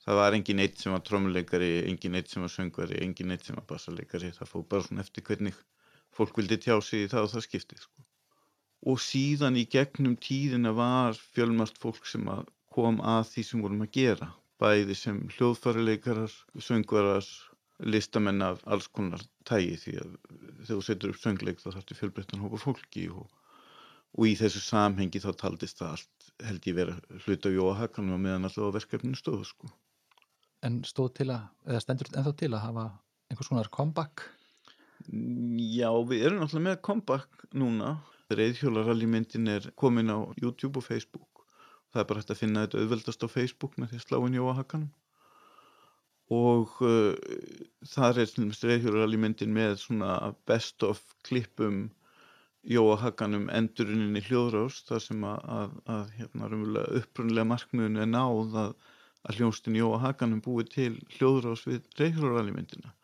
Það 0.00 0.16
var 0.16 0.34
engin 0.36 0.62
eitt 0.64 0.80
sem 0.80 0.94
var 0.94 1.02
trómuleikari 1.04 1.66
engin 1.90 2.16
eitt 2.16 2.30
sem 2.32 2.40
var 2.40 2.52
söngvari, 2.52 3.02
engin 3.04 3.34
eitt 3.34 3.44
sem 3.44 3.58
var 3.58 3.66
bassaleikari. 3.68 4.30
Það 4.32 4.48
fór 4.48 4.62
bara 4.70 4.86
svona 4.86 5.04
eftir 5.04 5.26
hvernig 5.26 5.58
fólk 6.16 6.40
vildi 6.40 6.56
tjá 6.64 6.78
sig 6.80 7.04
í 7.04 7.10
það 7.12 7.26
og 7.26 7.32
það 7.34 7.44
skiptið 7.44 7.82
sko. 7.84 8.06
Og 8.88 9.00
síðan 9.02 9.58
í 9.60 9.66
gegnum 9.68 10.16
tíðina 10.16 10.72
var 10.76 11.18
fjölmart 11.34 11.76
fólk 11.80 12.06
sem 12.08 12.28
að 12.32 12.46
kom 12.72 13.00
að 13.02 13.24
því 13.34 13.44
sem 13.46 13.64
vorum 13.64 13.84
að 13.84 13.92
gera 13.98 14.30
bæði 14.60 14.96
sem 14.98 15.20
hljóðfærileikarar, 15.36 16.32
söngvarar, 16.60 17.26
listamenn 17.80 18.44
af 18.44 18.60
alls 18.68 18.90
konar 18.92 19.22
tægi 19.48 19.76
því 19.80 19.94
að 20.02 20.16
þegar 20.30 20.70
þú 20.70 20.80
setur 20.84 21.12
upp 21.14 21.20
söngleik 21.20 21.62
þá 21.62 21.68
þarfst 21.70 21.94
fjölbreyttan 21.96 22.42
hópa 22.44 22.60
fólki 22.60 23.06
og, 23.08 23.28
og 24.18 24.26
í 24.28 24.34
þessu 24.36 24.60
samhengi 24.64 25.22
þá 25.24 25.30
taldist 25.40 25.80
það 25.80 25.94
allt 25.96 26.20
held 26.44 26.68
ég 26.68 26.76
vera 26.76 26.96
hlut 27.24 27.48
á 27.48 27.50
jóahakanum 27.52 28.16
og 28.16 28.22
meðan 28.24 28.48
alltaf 28.48 28.74
verkefninu 28.76 29.18
stóðu 29.18 29.48
sko. 29.48 29.70
En 30.64 30.82
stóð 30.84 31.14
til 31.20 31.30
að, 31.32 31.48
eða 31.68 31.80
stendur 31.84 32.12
ennþá 32.12 32.34
til 32.42 32.52
að 32.52 32.64
hafa 32.66 32.86
einhvers 33.30 33.48
konar 33.48 33.72
comeback? 33.72 34.26
Já, 35.08 35.88
við 36.08 36.26
erum 36.28 36.44
alltaf 36.44 36.64
með 36.64 36.80
comeback 36.84 37.46
núna. 37.56 37.94
Reyðhjólaralli 38.30 39.08
myndin 39.10 39.50
er 39.50 39.70
komin 39.80 40.12
á 40.12 40.18
YouTube 40.38 40.78
og 40.78 40.86
Facebook. 40.86 41.44
Það 41.90 42.02
er 42.02 42.08
bara 42.10 42.22
hægt 42.22 42.32
að 42.34 42.42
finna 42.42 42.64
þetta 42.64 42.82
auðveldast 42.82 43.26
á 43.26 43.28
Facebook 43.30 43.78
með 43.78 43.92
því 43.92 44.00
að 44.00 44.04
slá 44.06 44.18
inn 44.26 44.38
Jóahakanum 44.38 44.90
og 46.30 46.76
uh, 46.86 47.14
þar 47.90 48.20
er 48.22 48.34
reyðhjórali 48.62 49.18
myndin 49.18 49.54
með 49.54 49.80
svona 49.82 50.34
best 50.46 50.84
of 50.86 51.02
klippum 51.26 51.88
Jóahakanum 52.70 53.48
endurinninni 53.56 54.22
hljóðrás 54.28 54.82
þar 54.86 55.02
sem 55.02 55.26
að, 55.26 55.44
að, 55.58 55.76
að 55.94 56.14
hérna, 56.18 56.50
upprunlega 57.00 57.48
markmiðun 57.48 58.02
er 58.04 58.10
náð 58.10 58.56
að, 58.62 58.74
að 59.26 59.40
hljónstin 59.40 59.78
Jóahakanum 59.80 60.42
búið 60.44 60.70
til 60.76 60.90
hljóðrás 61.16 61.64
við 61.66 61.82
reyðhjórali 61.98 62.54
myndina 62.54 62.94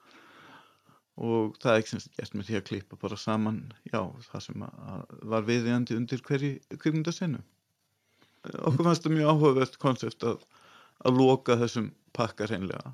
og 1.16 1.56
það 1.62 1.72
er 1.72 1.82
ekki 1.82 1.94
semst 1.94 2.16
gert 2.16 2.34
með 2.36 2.48
því 2.48 2.56
að 2.58 2.66
klippa 2.70 2.98
bara 3.00 3.16
saman 3.16 3.60
já, 3.88 4.00
það 4.30 4.42
sem 4.46 4.64
var 5.32 5.46
viðjandi 5.48 5.96
undir 5.96 6.24
hverju 6.26 6.78
kvikmyndasennu 6.82 7.40
okkur 8.54 8.86
fannst 8.86 9.06
það 9.06 9.16
mjög 9.16 9.32
áhugavert 9.32 9.78
konsept 9.82 10.26
að, 10.26 10.44
að 11.06 11.18
loka 11.20 11.56
þessum 11.60 11.90
pakka 12.16 12.48
hreinlega. 12.48 12.92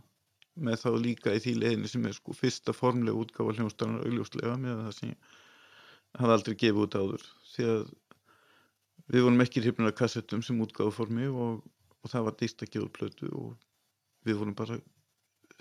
Með 0.63 0.83
þá 0.83 0.89
líka 1.01 1.33
í 1.33 1.41
því 1.41 1.55
leginni 1.59 1.89
sem 1.89 2.07
er 2.09 2.17
sko 2.17 2.35
fyrsta 2.37 2.75
formlega 2.77 3.17
útgáfa 3.17 3.57
hljónstæðanar 3.57 4.09
augljóslega 4.09 4.57
með 4.61 4.83
það 4.85 4.97
sem 4.99 5.13
ég 5.13 5.37
hafði 6.21 6.37
aldrei 6.37 6.57
gefið 6.63 6.83
út 6.85 6.99
áður. 6.99 7.27
Því 7.55 7.69
að 7.73 7.85
við 9.13 9.27
vorum 9.27 9.45
ekki 9.45 9.65
hrifnir 9.65 9.91
að 9.91 9.99
kassettum 10.03 10.45
sem 10.45 10.61
útgáfa 10.65 10.97
formi 10.99 11.29
og, 11.31 11.63
og 12.03 12.13
það 12.13 12.29
var 12.29 12.39
dýst 12.41 12.65
að 12.65 12.75
gefa 12.77 12.93
plötu 12.99 13.33
og 13.33 13.55
við 14.29 14.41
vorum 14.43 14.59
bara 14.59 14.79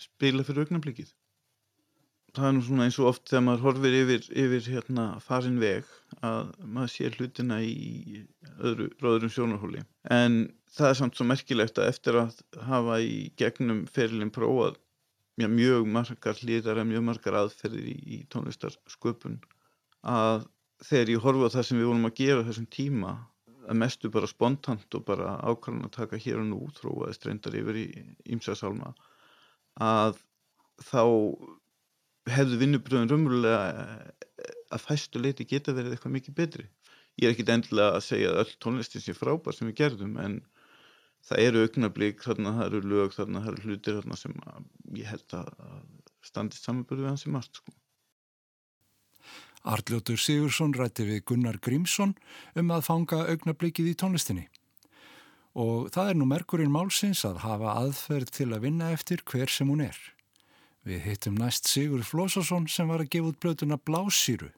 spila 0.02 0.44
fyrir 0.48 0.68
augnablikið 0.68 1.14
það 2.36 2.48
er 2.48 2.54
nú 2.56 2.64
svona 2.66 2.86
eins 2.88 3.00
og 3.02 3.10
oft 3.12 3.26
þegar 3.30 3.44
maður 3.48 3.66
horfir 3.68 3.98
yfir, 4.02 4.28
yfir 4.44 4.70
hérna 4.76 5.08
farin 5.24 5.60
veg 5.62 5.90
að 6.26 6.52
maður 6.64 6.94
sé 6.94 7.10
hlutina 7.16 7.60
í 7.64 8.22
öðru 8.60 8.88
ráðurum 9.02 9.34
sjónarhóli. 9.34 9.84
En 10.12 10.38
það 10.72 10.90
er 10.90 11.00
samt 11.02 11.18
svo 11.18 11.28
merkilegt 11.28 11.82
að 11.82 11.92
eftir 11.92 12.20
að 12.22 12.40
hafa 12.68 13.02
í 13.04 13.18
gegnum 13.40 13.84
ferilinn 13.92 14.34
prófað 14.34 14.80
mjög 15.42 15.88
margar 15.90 16.38
hlýðar 16.38 16.78
eða 16.78 16.90
mjög 16.90 17.06
margar 17.08 17.38
aðferðir 17.40 17.88
í, 17.90 17.98
í 18.16 18.18
tónlistarsköpun 18.30 19.40
að 20.06 20.48
þegar 20.86 21.14
ég 21.14 21.24
horfa 21.24 21.52
það 21.56 21.68
sem 21.68 21.80
við 21.80 21.90
vorum 21.90 22.10
að 22.10 22.18
gera 22.20 22.46
þessum 22.46 22.68
tíma 22.74 23.14
að 23.62 23.80
mestu 23.82 24.12
bara 24.14 24.30
spontant 24.30 24.98
og 24.98 25.06
bara 25.08 25.38
ákvæmlega 25.46 25.90
að 25.90 25.96
taka 25.96 26.20
hér 26.22 26.42
og 26.42 26.48
nú 26.50 26.60
þróaðist 26.78 27.26
reyndar 27.26 27.58
yfir 27.58 27.80
í 27.82 27.88
ímsasálma 28.36 28.94
að 29.82 30.20
þá 30.82 31.04
hefðu 32.30 32.60
vinnubröðun 32.62 33.10
raunverulega 33.10 33.62
eh, 33.72 34.56
að 34.72 34.86
fæstu 34.86 35.22
leiti 35.22 35.48
geta 35.50 35.74
verið 35.76 35.96
eitthvað 35.96 36.16
mikið 36.18 36.38
betri. 36.38 36.68
Ég 37.20 37.28
er 37.28 37.36
ekkit 37.36 37.52
endilega 37.54 37.98
að 37.98 38.06
segja 38.06 38.32
að 38.32 38.42
öll 38.44 38.56
tónlistin 38.64 39.04
sé 39.04 39.16
frábær 39.18 39.56
sem 39.56 39.70
við 39.70 39.80
gerðum 39.82 40.18
en 40.22 40.40
það 41.28 41.44
eru 41.46 41.66
augnablík 41.66 42.24
þarna, 42.24 42.56
það 42.58 42.68
eru 42.70 42.94
lög 42.94 43.16
þarna, 43.18 43.44
það 43.44 43.52
eru 43.52 43.68
hlutir 43.68 44.00
þarna 44.00 44.18
sem 44.22 44.38
ég 44.98 45.12
held 45.12 45.36
að 45.38 45.52
standist 46.26 46.66
samanbyrðu 46.66 47.06
við 47.06 47.12
hans 47.12 47.28
í 47.28 47.34
margt 47.34 47.62
sko. 47.62 47.74
Arljótur 49.62 50.18
Sigursson 50.18 50.74
rætti 50.74 51.06
við 51.06 51.22
Gunnar 51.30 51.60
Grímsson 51.62 52.16
um 52.58 52.72
að 52.74 52.88
fanga 52.88 53.22
augnablíkið 53.30 53.92
í 53.92 53.98
tónlistinni. 53.98 54.48
Og 55.54 55.92
það 55.94 56.14
er 56.14 56.18
nú 56.18 56.26
merkurinn 56.30 56.74
málsins 56.74 57.26
að 57.28 57.44
hafa 57.44 57.76
aðferð 57.84 58.32
til 58.34 58.50
að 58.56 58.66
vinna 58.66 58.90
eftir 58.96 59.22
hver 59.28 59.52
sem 59.52 59.70
hún 59.70 59.84
er. 59.86 60.00
Við 60.82 61.04
hittum 61.06 61.36
næst 61.38 61.68
Sigur 61.70 62.02
Flósasson 62.02 62.66
sem 62.66 62.90
var 62.90 63.04
að 63.04 63.12
gefa 63.14 63.30
út 63.30 63.38
blötuna 63.44 63.78
Blásýru. 63.78 64.50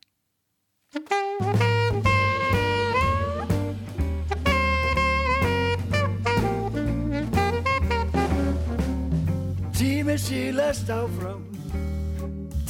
Tímið 9.75 10.19
sílast 10.23 10.87
áfram, 10.93 11.43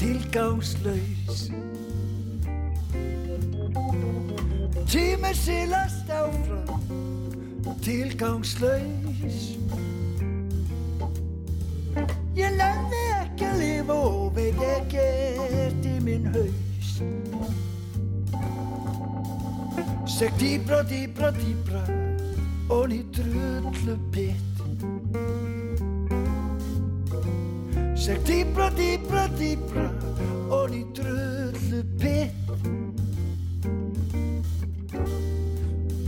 tilgangslaus 0.02 1.46
Tímið 4.90 5.38
sílast 5.44 6.10
áfram, 6.10 6.90
tilgangslaus 7.86 9.42
Ég 12.34 12.50
nefni 12.58 13.13
ekki 13.34 13.46
að 13.50 13.62
lifa 13.62 13.96
og 13.98 14.36
veit 14.36 14.60
ekkert 14.62 15.86
í 15.90 15.94
minn 16.06 16.28
haus. 16.34 16.90
Seg 20.14 20.36
dýbra, 20.38 20.84
dýbra, 20.86 21.32
dýbra 21.34 21.82
og 22.70 22.92
ný 22.92 23.00
drullu 23.16 23.96
pitt. 24.14 24.62
Seg 27.98 28.22
dýbra, 28.28 28.70
dýbra, 28.78 29.26
dýbra 29.40 29.88
og 30.54 30.70
ný 30.70 30.84
drullu 30.94 31.82
pitt. 31.98 32.38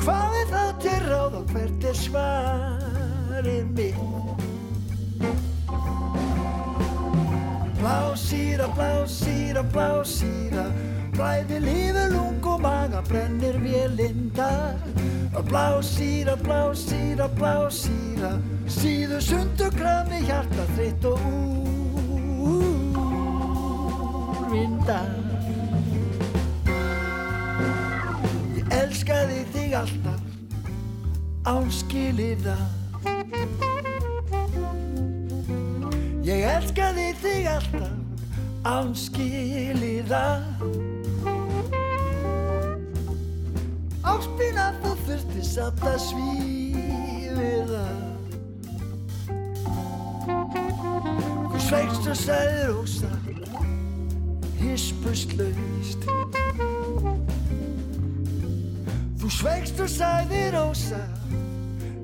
Hvað 0.05 0.38
er 0.43 0.49
það 0.53 0.73
til 0.85 0.99
ráð 1.09 1.39
og 1.41 1.55
hvert 1.55 1.89
er 1.89 2.01
svarið 2.05 3.73
mitt? 3.73 4.25
Blásýra, 7.86 8.65
blásýra, 8.74 9.62
blásýra 9.62 10.74
Blæði 11.13 11.60
lífi 11.62 12.06
lung 12.10 12.41
og 12.41 12.65
maga 12.65 13.06
brennir 13.06 13.62
vélinda 13.62 14.74
Blásýra, 15.45 16.34
blásýra, 16.34 17.30
blásýra 17.38 18.41
Síðu 18.65 19.21
sundu 19.21 19.69
krami 19.78 20.26
hjarta 20.26 20.65
þitt 20.74 21.06
og 21.06 21.21
úrvinda 24.34 25.06
Ég 28.58 28.65
elskaði 28.82 29.45
þig 29.54 29.78
alltaf 29.84 30.26
Ánskiliða 31.54 32.58
Ég 36.25 36.41
elskaði 36.49 37.11
þig 37.21 37.45
alltaf 37.51 37.91
ánskiliða 38.65 40.21
Áspina 44.01 44.71
þú 44.81 44.93
þurfti 45.05 45.43
satt 45.45 45.83
að 45.85 45.99
svífiða 46.07 47.83
Þú 51.51 51.61
sveikst 51.67 52.09
og 52.09 52.17
sæðir 52.23 52.73
ósa 52.73 53.13
hispust 54.63 55.38
laust 55.38 56.09
Þú 59.21 59.29
sveikst 59.38 59.85
og 59.85 59.89
sagði 59.89 60.41
rosa 60.57 61.03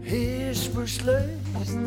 Hispurslaust 0.05 1.77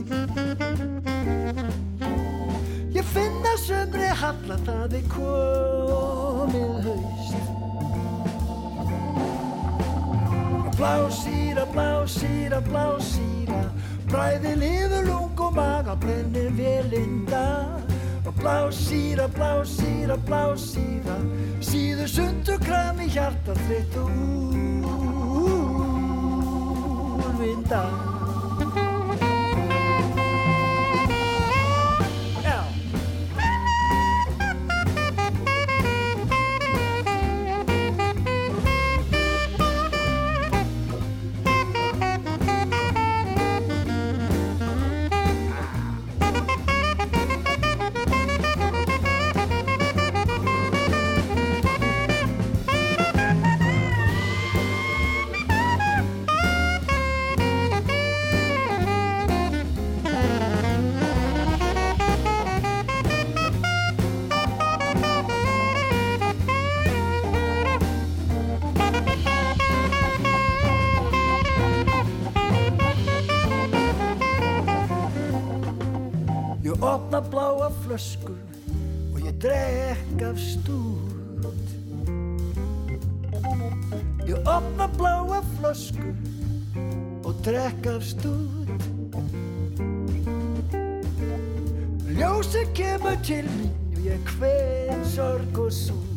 finna 3.15 3.55
sömri 3.63 4.11
halla 4.23 4.57
það 4.67 4.99
er 4.99 5.07
komið 5.15 6.75
haust. 6.89 7.53
Blásýra, 10.75 11.65
blásýra, 11.71 12.59
blásýra 12.67 13.61
Bræði 14.11 14.57
lifur 14.59 15.07
lung 15.07 15.41
og 15.47 15.55
maga 15.55 15.95
brennir 15.95 16.51
velinda 16.59 17.45
blásýra, 18.45 19.29
blásýra, 19.29 20.17
blásýra 20.27 21.17
Síður 21.65 22.09
sund 22.11 22.49
og 22.53 22.61
kram 22.67 23.01
í 23.01 23.09
hjarta 23.15 23.55
þitt 23.69 23.97
og 24.03 24.11
úrvinda 27.23 28.14
flösku 77.95 78.33
og 79.15 79.21
ég 79.23 79.35
drekk 79.39 80.23
af 80.23 80.39
stút. 80.39 81.69
Ég 84.27 84.39
opna 84.47 84.89
bláa 84.99 85.43
flösku 85.55 86.11
og 87.25 87.35
drekk 87.45 87.87
af 87.87 88.03
stút. 88.03 88.83
Ljósið 92.19 92.75
kemur 92.75 93.17
til 93.23 93.47
mín 93.47 93.71
og 93.95 94.03
ég 94.11 94.35
hveð 94.39 95.07
sorg 95.15 95.59
og 95.59 95.73
sút. 95.73 96.14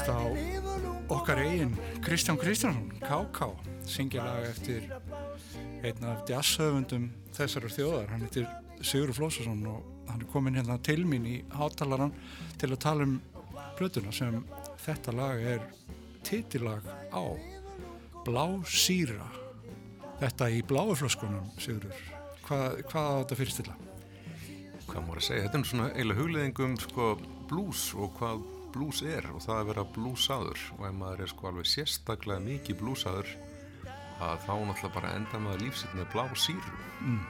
Hlusta 0.00 0.16
á 0.16 0.24
okkar 1.08 1.38
eigin 1.38 1.76
Kristján 2.00 2.38
Kristjánsson, 2.38 2.88
KK, 3.04 3.38
syngja 3.84 4.24
lag 4.24 4.46
eftir 4.48 4.86
einn 5.84 6.04
af 6.08 6.22
jazzhöfundum 6.28 7.10
þessarar 7.36 7.74
þjóðar. 7.74 8.06
Hann 8.08 8.24
heitir 8.24 8.46
Sigur 8.80 9.12
Flósason 9.12 9.60
og 9.68 9.84
hann 10.08 10.22
er 10.22 10.30
komin 10.32 10.56
hérna 10.56 10.78
til 10.80 11.04
mín 11.04 11.26
í 11.28 11.36
hátalaran 11.52 12.14
til 12.56 12.70
að 12.70 12.80
tala 12.80 13.04
um 13.04 13.18
plötuna 13.76 14.12
sem 14.12 14.40
þetta 14.80 15.12
lag 15.12 15.42
er 15.42 15.66
titillag 16.24 16.86
á 17.12 17.24
Blá 18.24 18.46
síra. 18.64 19.26
Þetta 20.20 20.48
í 20.52 20.62
bláuflöskunum, 20.64 21.52
Sigurur. 21.60 22.00
Hvað, 22.46 22.80
hvað 22.88 23.12
á 23.12 23.18
þetta 23.20 23.40
fyrir 23.40 23.56
stila? 23.56 23.76
hvað 24.90 25.04
maður 25.06 25.20
að 25.20 25.26
segja, 25.28 25.42
þetta 25.44 25.58
er 25.58 25.68
svona 25.70 25.84
eiginlega 25.92 26.18
hugleðing 26.18 26.62
um 26.64 26.72
sko 26.82 27.04
blues 27.46 27.82
og 27.94 28.16
hvað 28.18 28.40
blues 28.74 29.02
er 29.06 29.26
og 29.32 29.42
það 29.44 29.58
að 29.58 29.68
vera 29.70 29.86
bluesaður. 29.96 30.64
Og 30.78 30.86
ef 30.88 30.96
maður 31.00 31.24
er 31.24 31.32
sko 31.32 31.50
alveg 31.50 31.68
sérstaklega 31.70 32.44
mikið 32.44 32.78
bluesaður 32.80 33.34
að 34.20 34.42
þá 34.44 34.54
náttúrulega 34.54 34.94
bara 34.96 35.12
enda 35.16 35.40
maður 35.42 35.64
lífsitt 35.66 35.96
með 35.96 36.08
blá 36.14 36.24
síru. 36.36 36.78
Mm. 37.00 37.20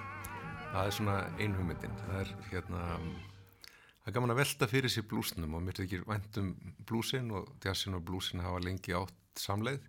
það 0.71 0.87
er 0.87 0.95
svona 0.95 1.15
einhugmyndin 1.43 1.97
það 1.99 2.19
er 2.21 2.29
hérna 2.51 2.81
það 2.91 4.11
er 4.11 4.15
gaman 4.17 4.33
að 4.35 4.41
velta 4.41 4.69
fyrir 4.71 4.93
sér 4.93 5.07
bluesnum 5.11 5.57
og 5.59 5.65
mér 5.67 5.81
er 5.81 5.87
ekki 5.87 6.03
vænt 6.07 6.39
um 6.43 6.53
bluesin 6.87 7.33
og 7.35 7.49
jazzin 7.65 7.99
og 7.99 8.05
bluesin 8.07 8.45
hafa 8.45 8.63
lengi 8.63 8.95
átt 8.95 9.17
samleið. 9.39 9.83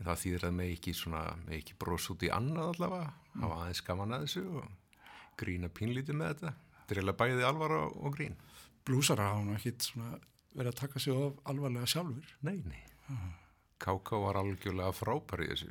En 0.00 0.08
það 0.08 0.20
þýðir 0.22 0.46
að 0.48 0.56
með 0.56 0.72
ekki 0.74 0.94
ekki 1.58 1.76
bros 1.78 2.08
út 2.10 2.22
í 2.24 2.30
annað 2.32 2.72
allavega. 2.74 3.12
Hafa 3.36 3.60
aðeins 3.60 3.82
gaman 3.84 4.14
að 4.16 4.22
þessu 4.24 4.44
og 4.62 4.96
grína 5.40 5.68
pínlítið 5.68 6.16
með 6.16 6.32
þetta. 6.32 6.52
Þetta 6.54 6.94
er 6.94 7.00
eiginlega 7.00 7.20
bæðið 7.20 7.46
alvara 7.50 7.80
og 7.90 8.14
grín. 8.16 8.38
Blúsara 8.86 9.28
hafa 9.28 9.44
nú 9.44 9.56
ekkit 9.58 9.90
svona 9.90 10.14
verið 10.56 10.72
að 10.74 10.80
taka 10.82 10.98
sig 11.02 11.12
of 11.14 11.38
alvarlega 11.50 11.86
sjálfur. 11.86 12.34
nei, 12.42 12.56
nei. 12.66 12.82
Káká 13.80 14.18
var 14.20 14.36
algjörlega 14.36 14.92
frábær 14.92 15.40
í 15.40 15.46
þessu. 15.54 15.70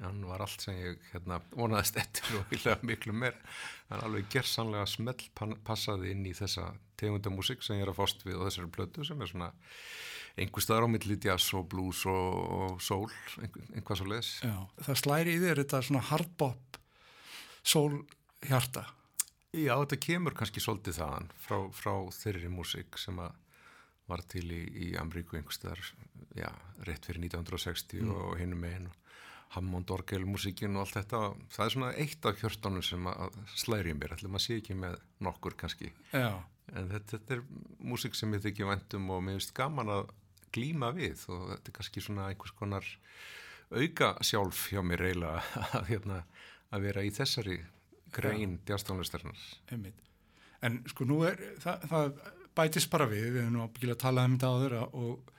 Hann 0.00 0.22
var 0.24 0.40
allt 0.40 0.62
sem 0.64 0.72
ég 0.78 1.02
hérna, 1.12 1.36
vonaðist 1.52 1.98
eftir 2.00 2.38
og 2.38 2.46
vilja 2.48 2.78
miklu 2.82 3.12
meir 3.12 3.34
hann 3.90 4.00
alveg 4.06 4.30
gersanlega 4.32 4.86
smell 4.88 5.20
pan- 5.36 5.58
passaði 5.66 6.14
inn 6.14 6.24
í 6.24 6.32
þessa 6.32 6.70
tegundamúsík 6.96 7.60
sem 7.62 7.76
ég 7.76 7.84
er 7.84 7.92
að 7.92 7.98
fást 8.00 8.24
við 8.24 8.40
á 8.40 8.46
þessari 8.48 8.70
plötu 8.72 9.04
sem 9.04 9.20
er 9.20 9.28
svona 9.28 9.50
einhver 10.40 10.64
staðar 10.64 10.86
á 10.88 10.94
milli 10.94 11.18
jazz 11.20 11.50
og 11.58 11.66
blues 11.68 12.06
og, 12.08 12.38
og 12.56 12.80
soul, 12.80 13.10
einhver, 13.44 13.68
einhvað 13.76 14.00
svo 14.00 14.08
leis 14.08 14.30
Já, 14.40 14.56
það 14.88 15.00
slæri 15.02 15.36
í 15.36 15.42
þér 15.44 15.60
þetta 15.60 15.82
svona 15.90 16.04
hardbop 16.08 16.78
sólhjarta. 17.68 18.86
Já, 19.52 19.74
þetta 19.84 19.98
kemur 20.00 20.34
kannski 20.36 20.62
svolítið 20.64 20.96
þaðan 21.02 21.26
frá, 21.44 21.58
frá 21.76 21.92
þeirri 22.16 22.48
músík 22.48 22.96
sem 23.00 23.18
að 23.20 23.36
var 24.12 24.24
til 24.30 24.46
í, 24.52 24.62
í 24.86 24.88
Amríku 25.00 25.38
einhverstaðar, 25.38 25.82
já, 26.38 26.48
rétt 26.86 27.08
fyrir 27.08 27.24
1960 27.26 28.12
og 28.12 28.36
hinum 28.40 28.62
megin 28.62 28.90
og 28.90 28.98
Hammond 29.52 29.90
Orgel 29.92 30.24
músíkin 30.24 30.78
og 30.78 30.86
allt 30.86 30.96
þetta. 30.96 31.20
Það 31.52 31.66
er 31.66 31.74
svona 31.74 31.92
eitt 32.00 32.28
af 32.28 32.40
hjörtunum 32.40 32.84
sem 32.86 33.08
að 33.10 33.36
slæri 33.52 33.92
í 33.92 33.98
mér, 33.98 34.14
ætlum 34.16 34.38
að 34.38 34.44
sé 34.46 34.56
ekki 34.62 34.76
með 34.78 34.96
nokkur 35.24 35.56
kannski, 35.60 35.92
Já, 36.14 36.40
en 36.72 36.88
þetta, 36.88 37.18
þetta 37.18 37.36
er 37.36 37.42
músík 37.84 38.16
sem 38.16 38.32
ég 38.36 38.44
þykki 38.46 38.68
væntum 38.68 39.10
og 39.12 39.22
mér 39.24 39.38
finnst 39.38 39.54
gaman 39.56 39.92
að 39.92 40.12
glíma 40.52 40.92
við 40.96 41.26
og 41.32 41.50
þetta 41.52 41.70
er 41.72 41.76
kannski 41.78 42.04
svona 42.04 42.28
einhvers 42.30 42.54
konar 42.56 42.88
auka 43.72 44.12
sjálf 44.24 44.66
hjá 44.72 44.80
mér 44.84 45.06
eiginlega 45.08 45.42
að, 45.78 45.88
hérna, 45.90 46.22
að 46.72 46.88
vera 46.88 47.04
í 47.04 47.12
þessari 47.14 47.58
grein 48.12 48.58
djástónlistarinnar 48.68 49.44
einmitt. 49.72 50.00
En 50.62 50.80
sko 50.88 51.06
nú 51.08 51.22
er, 51.26 51.40
það, 51.60 51.86
það 51.90 52.41
bætist 52.58 52.90
bara 52.92 53.06
við, 53.10 53.28
við 53.34 53.42
erum 53.44 53.56
nú 53.56 53.64
ábyggilega 53.66 53.96
að 53.98 54.04
tala 54.06 54.24
um 54.28 54.36
þetta 54.38 54.52
áður 54.56 54.76
að- 54.80 54.94
og, 55.02 55.32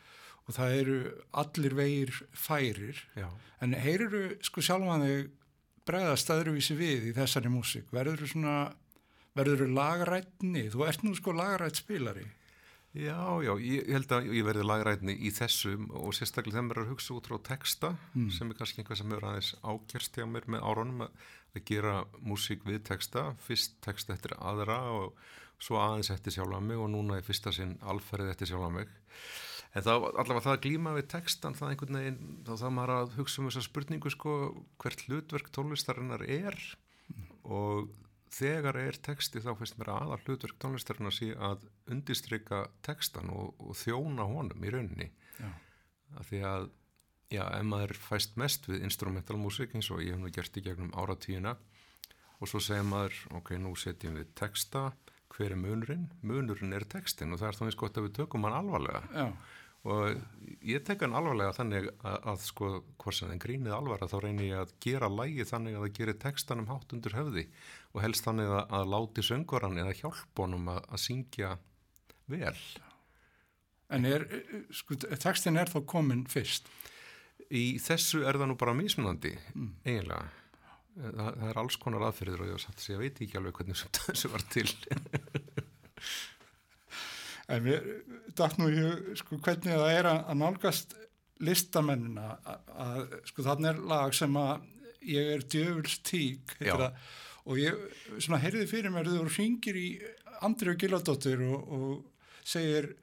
og 0.48 0.56
það 0.58 0.76
eru 0.82 0.98
allir 1.44 1.76
vegir 1.80 2.14
færir, 2.34 3.02
Já. 3.16 3.30
en 3.62 3.74
heyriru 3.74 4.24
sko 4.44 4.62
sjálfan 4.62 5.06
þig 5.08 5.32
bregðast 5.88 6.30
öðruvísi 6.32 6.76
við 6.80 7.10
í 7.12 7.16
þessari 7.18 7.52
músík, 7.52 7.90
verður 7.92 8.24
svona, 8.28 8.56
verður 9.36 9.68
lagarætni, 9.74 10.70
þú 10.72 10.88
ert 10.88 11.04
nú 11.04 11.14
sko 11.18 11.34
lagarætt 11.36 11.80
spilari. 11.82 12.26
Já, 12.94 13.42
já, 13.42 13.56
ég 13.58 13.88
held 13.90 14.12
að 14.14 14.28
ég 14.38 14.44
verði 14.46 14.64
lagrætni 14.70 15.16
í 15.26 15.32
þessum 15.34 15.88
og 15.98 16.12
sérstaklega 16.14 16.62
maður 16.62 16.78
er 16.78 16.84
að 16.84 16.92
hugsa 16.94 17.16
út 17.16 17.26
frá 17.26 17.40
texta 17.48 17.90
sem 18.38 18.52
er 18.52 18.58
kannski 18.60 18.84
einhvað 18.84 19.00
sem 19.00 19.10
hefur 19.16 19.26
aðeins 19.32 19.50
ákjörst 19.66 20.20
hjá 20.20 20.28
mér 20.30 20.46
með 20.54 20.62
árunum 20.62 21.02
að, 21.08 21.16
að 21.58 21.64
gera 21.72 21.96
músík 22.22 22.62
við 22.70 22.84
texta, 22.86 23.24
fyrst 23.48 23.80
texta 23.82 24.14
eftir 24.14 24.36
aðra 24.38 24.78
og 24.94 25.18
svo 25.62 25.80
aðeins 25.82 26.12
eftir 26.14 26.36
sjálfa 26.36 26.60
mig 26.64 26.80
og 26.80 26.92
núna 26.94 27.20
í 27.20 27.26
fyrsta 27.26 27.54
sinn 27.56 27.76
alferðið 27.82 28.34
eftir 28.34 28.52
sjálfa 28.52 28.70
mig. 28.78 28.94
En 29.74 29.82
það, 29.82 30.06
allavega 30.12 30.46
það 30.46 30.56
að 30.56 30.64
glíma 30.68 30.94
við 30.94 31.08
textan, 31.16 31.56
það 31.58 31.72
einhvern 31.72 31.98
veginn, 31.98 32.20
þá 32.46 32.54
það 32.54 32.74
maður 32.78 32.94
að 32.96 33.16
hugsa 33.18 33.42
um 33.42 33.50
þessa 33.50 33.66
spurningu 33.66 34.12
sko, 34.14 34.34
hvert 34.84 35.06
hlutverk 35.08 35.50
tónlistarinnar 35.56 36.26
er 36.30 36.60
og 37.44 37.90
þegar 38.34 38.78
er 38.82 38.98
texti 39.04 39.42
þá 39.44 39.52
finnst 39.58 39.80
mér 39.80 39.92
að 39.94 40.06
aðal 40.06 40.20
hlutverk 40.28 40.60
tónlistarinnar 40.62 41.16
sé 41.16 41.34
að 41.34 41.66
undistrykka 41.92 42.64
textan 42.86 43.30
og, 43.34 43.54
og 43.62 43.78
þjóna 43.78 44.26
honum 44.30 44.64
í 44.66 44.72
rauninni 44.74 45.10
Já. 45.40 45.50
af 46.20 46.30
því 46.30 46.42
að 46.50 46.70
já, 47.34 47.44
ef 47.50 47.68
maður 47.68 47.96
fæst 47.98 48.38
mest 48.40 48.68
við 48.70 48.86
instrumental 48.88 49.38
músík 49.42 49.74
eins 49.78 49.90
og 49.94 50.04
ég 50.04 50.16
hef 50.16 50.22
nú 50.22 50.32
gert 50.34 50.58
í 50.58 50.66
gegnum 50.66 50.94
áratíuna 50.98 51.56
og 52.40 52.50
svo 52.50 52.62
segir 52.64 52.86
maður, 52.88 53.18
ok, 53.40 53.54
nú 53.62 53.74
setjum 53.80 54.18
við 54.20 54.34
texta, 54.38 54.92
hver 55.34 55.56
er 55.56 55.60
munurinn? 55.60 56.08
Munurinn 56.22 56.76
er 56.78 56.86
textin 56.90 57.34
og 57.34 57.42
það 57.42 57.50
er 57.50 57.66
eins 57.68 57.80
gott 57.80 58.00
að 58.00 58.08
við 58.08 58.18
tökum 58.22 58.48
hann 58.48 58.58
alvarlega 58.60 59.04
Já, 59.14 59.28
og 59.84 60.16
ég 60.64 60.84
tek 60.88 61.02
hann 61.04 61.16
alvarlega 61.18 61.56
þannig 61.58 61.90
að, 61.92 62.18
að 62.32 62.46
sko, 62.48 62.70
hvort 63.02 63.18
sem 63.18 63.32
það 63.34 63.42
grínið 63.44 63.76
alvara 63.76 64.08
þá 64.08 64.16
reynir 64.24 64.48
ég 64.48 64.62
að 64.62 64.72
gera 64.86 65.10
lægi 65.12 65.48
þannig 65.50 65.76
að 65.76 65.84
það 65.84 65.98
gerir 65.98 66.20
textanum 66.22 66.70
hátt 66.72 66.96
undir 66.96 67.18
höfði 67.18 67.44
og 67.92 68.00
helst 68.06 68.28
þannig 68.28 68.54
að, 68.54 68.64
að 68.80 68.94
láti 68.94 69.26
söngoran 69.28 69.82
eða 69.84 69.98
hjálp 70.00 70.40
honum 70.40 70.72
að, 70.72 70.80
að 70.88 71.04
syngja 71.04 71.52
vel. 72.32 72.56
en 73.94 74.08
er, 74.08 74.28
sko, 74.72 74.96
textin 75.20 75.60
er 75.60 75.70
þá 75.70 75.82
komin 75.86 76.24
fyrst. 76.32 76.72
Í 77.54 77.78
þessu 77.84 78.24
er 78.24 78.40
það 78.40 78.50
nú 78.50 78.56
bara 78.58 78.74
mismunandi, 78.78 79.36
eiginlega. 79.84 80.32
Það, 80.94 81.30
það 81.40 81.48
er 81.50 81.60
alls 81.64 81.78
konar 81.82 82.04
aðferðir 82.08 82.44
og 82.44 82.50
ég 82.52 82.66
að 82.70 82.90
ég 82.92 83.00
veit 83.02 83.22
ekki 83.26 83.40
alveg 83.40 83.60
hvernig 83.60 83.80
þessu 84.08 84.30
var 84.34 84.44
til. 84.54 84.68
En 87.52 87.64
mér 87.66 87.88
dætt 88.38 88.60
nú 88.62 88.70
sko, 89.20 89.40
hvernig 89.44 89.74
það 89.74 89.96
er 89.98 90.10
að, 90.10 90.20
að 90.32 90.40
nálgast 90.40 90.94
listamennina 91.44 92.38
að, 92.48 92.70
að, 92.86 93.16
sko, 93.30 93.46
þannig 93.50 93.72
er 93.74 93.82
lag 93.90 94.16
sem 94.16 94.38
að 94.40 94.70
ég 95.04 95.32
er 95.34 95.46
djöfuls 95.52 95.98
tík, 96.08 96.54
og 97.44 97.60
ég, 97.60 97.80
svona, 98.16 98.40
heyrði 98.44 98.68
fyrir 98.70 98.94
mér, 98.94 99.10
þú 99.12 99.26
ringir 99.28 99.80
í 99.80 99.88
Andrið 100.46 100.78
Gilladóttir 100.86 101.44
og, 101.44 101.74
og 101.76 102.46
segir, 102.48 102.94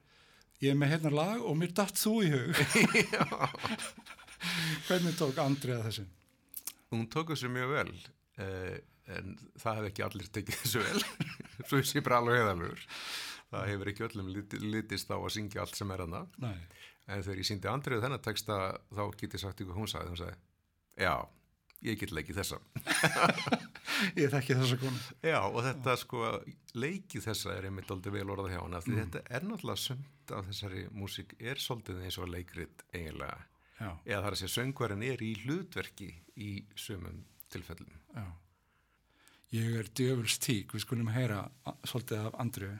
ég 0.63 0.73
er 0.73 0.79
með 0.79 0.95
hérna 0.95 1.13
lag 1.13 1.43
og 1.45 1.59
mér 1.59 1.75
dætt 1.77 2.01
þú 2.01 2.15
í 2.25 2.31
hug. 2.33 2.63
hvernig 4.87 5.19
tók 5.19 5.37
Andrið 5.43 5.85
þessu? 5.85 6.07
Hún 6.91 7.07
tók 7.11 7.31
þessu 7.33 7.51
mjög 7.51 7.73
vel, 7.75 7.91
eh, 8.43 8.77
en 9.15 9.35
það 9.59 9.81
hef 9.81 9.89
ekki 9.91 10.05
allir 10.07 10.31
tekið 10.37 10.57
þessu 10.61 10.85
vel, 10.85 11.03
svo 11.65 11.81
ég 11.81 11.89
sé 11.89 12.03
bara 12.05 12.21
alveg 12.21 12.41
heðalur. 12.41 12.87
Það 13.51 13.67
hefur 13.67 13.91
ekki 13.91 14.07
öllum 14.07 14.31
lit, 14.31 14.55
litist 14.63 15.11
á 15.11 15.17
að 15.19 15.33
syngja 15.35 15.65
allt 15.65 15.75
sem 15.75 15.91
er 15.91 16.05
hana. 16.05 16.23
Nei. 16.43 16.55
En 17.11 17.23
þegar 17.25 17.41
ég 17.41 17.47
síndi 17.49 17.67
Andrið 17.67 18.03
þennan 18.05 18.23
texta, 18.23 18.57
þá 18.93 19.03
get 19.19 19.35
ég 19.35 19.43
sagt 19.43 19.63
ykkur 19.63 19.79
hún 19.79 19.89
sagði, 19.91 20.13
hún 20.13 20.19
sagði, 20.21 20.37
já, 21.01 21.15
ég 21.87 21.99
get 21.99 22.13
leikið 22.15 22.39
þessa. 22.41 22.61
Ég 24.17 24.31
þekki 24.31 24.55
þessa 24.57 24.77
konu. 24.81 24.99
Já, 25.21 25.37
og 25.45 25.59
þetta 25.61 25.93
sko, 25.99 26.21
leikið 26.79 27.25
þessa 27.27 27.51
er 27.53 27.67
einmitt 27.67 27.91
aldrei 27.93 28.15
vel 28.15 28.31
orðað 28.33 28.55
hjá 28.55 28.61
hana, 28.63 28.79
því 28.81 28.95
þetta 28.97 29.21
er 29.37 29.45
náttúrulega 29.45 29.81
sumt 29.83 30.33
af 30.37 30.47
þessari 30.47 30.83
músík 30.95 31.35
er 31.37 31.61
svolítið 31.61 31.99
eins 32.07 32.17
og 32.17 32.31
leikrit 32.31 32.81
eiginlega. 32.95 33.37
Já, 33.81 33.89
Eða 34.05 34.19
það 34.21 34.27
er 34.29 34.35
að 34.35 34.39
segja, 34.43 34.53
söngvarinn 34.53 35.03
er 35.07 35.23
í 35.25 35.31
hlutverki 35.41 36.09
í 36.37 36.51
sumum 36.77 37.23
tilfellum. 37.49 37.97
já. 38.15 38.27
Ég 39.51 39.73
er 39.81 39.89
djöfuls 39.99 40.37
tík, 40.39 40.71
við 40.71 40.85
skulum 40.85 41.09
heyra 41.11 41.41
svolítið 41.83 42.27
af 42.29 42.37
Andrið. 42.39 42.77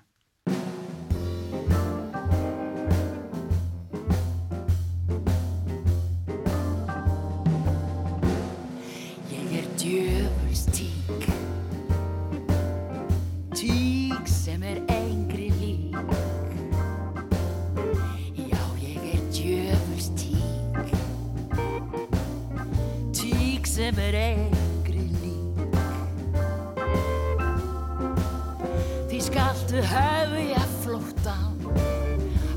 Hefja 29.90 30.66
flóttan 30.82 31.52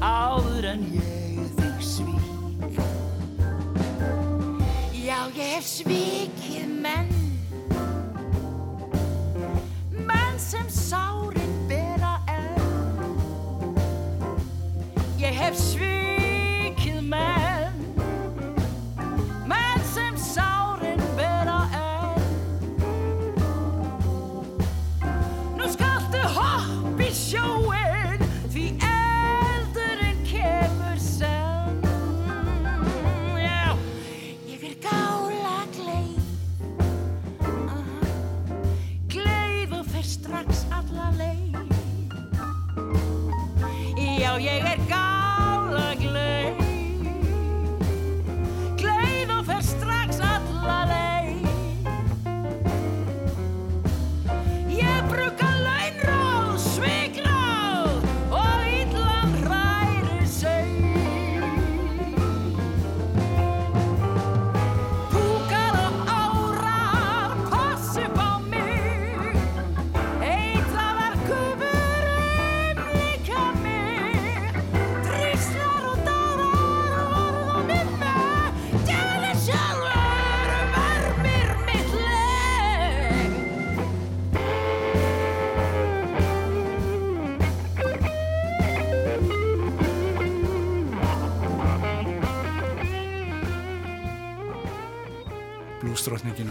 Áður 0.04 0.66
en 0.68 0.82
ég 0.92 1.52
þig 1.56 1.84
svík. 1.88 2.80
Já, 4.92 5.16
ég 5.32 5.54
hef 5.54 5.64
svikið 5.70 6.74
menn. 6.84 7.08
Menn 9.96 10.38
sem 10.42 10.68
sárin 10.68 11.56
bera 11.70 12.18
enn. 12.28 13.08
Ég 15.22 15.32
hef 15.40 15.56
svikið 15.56 15.93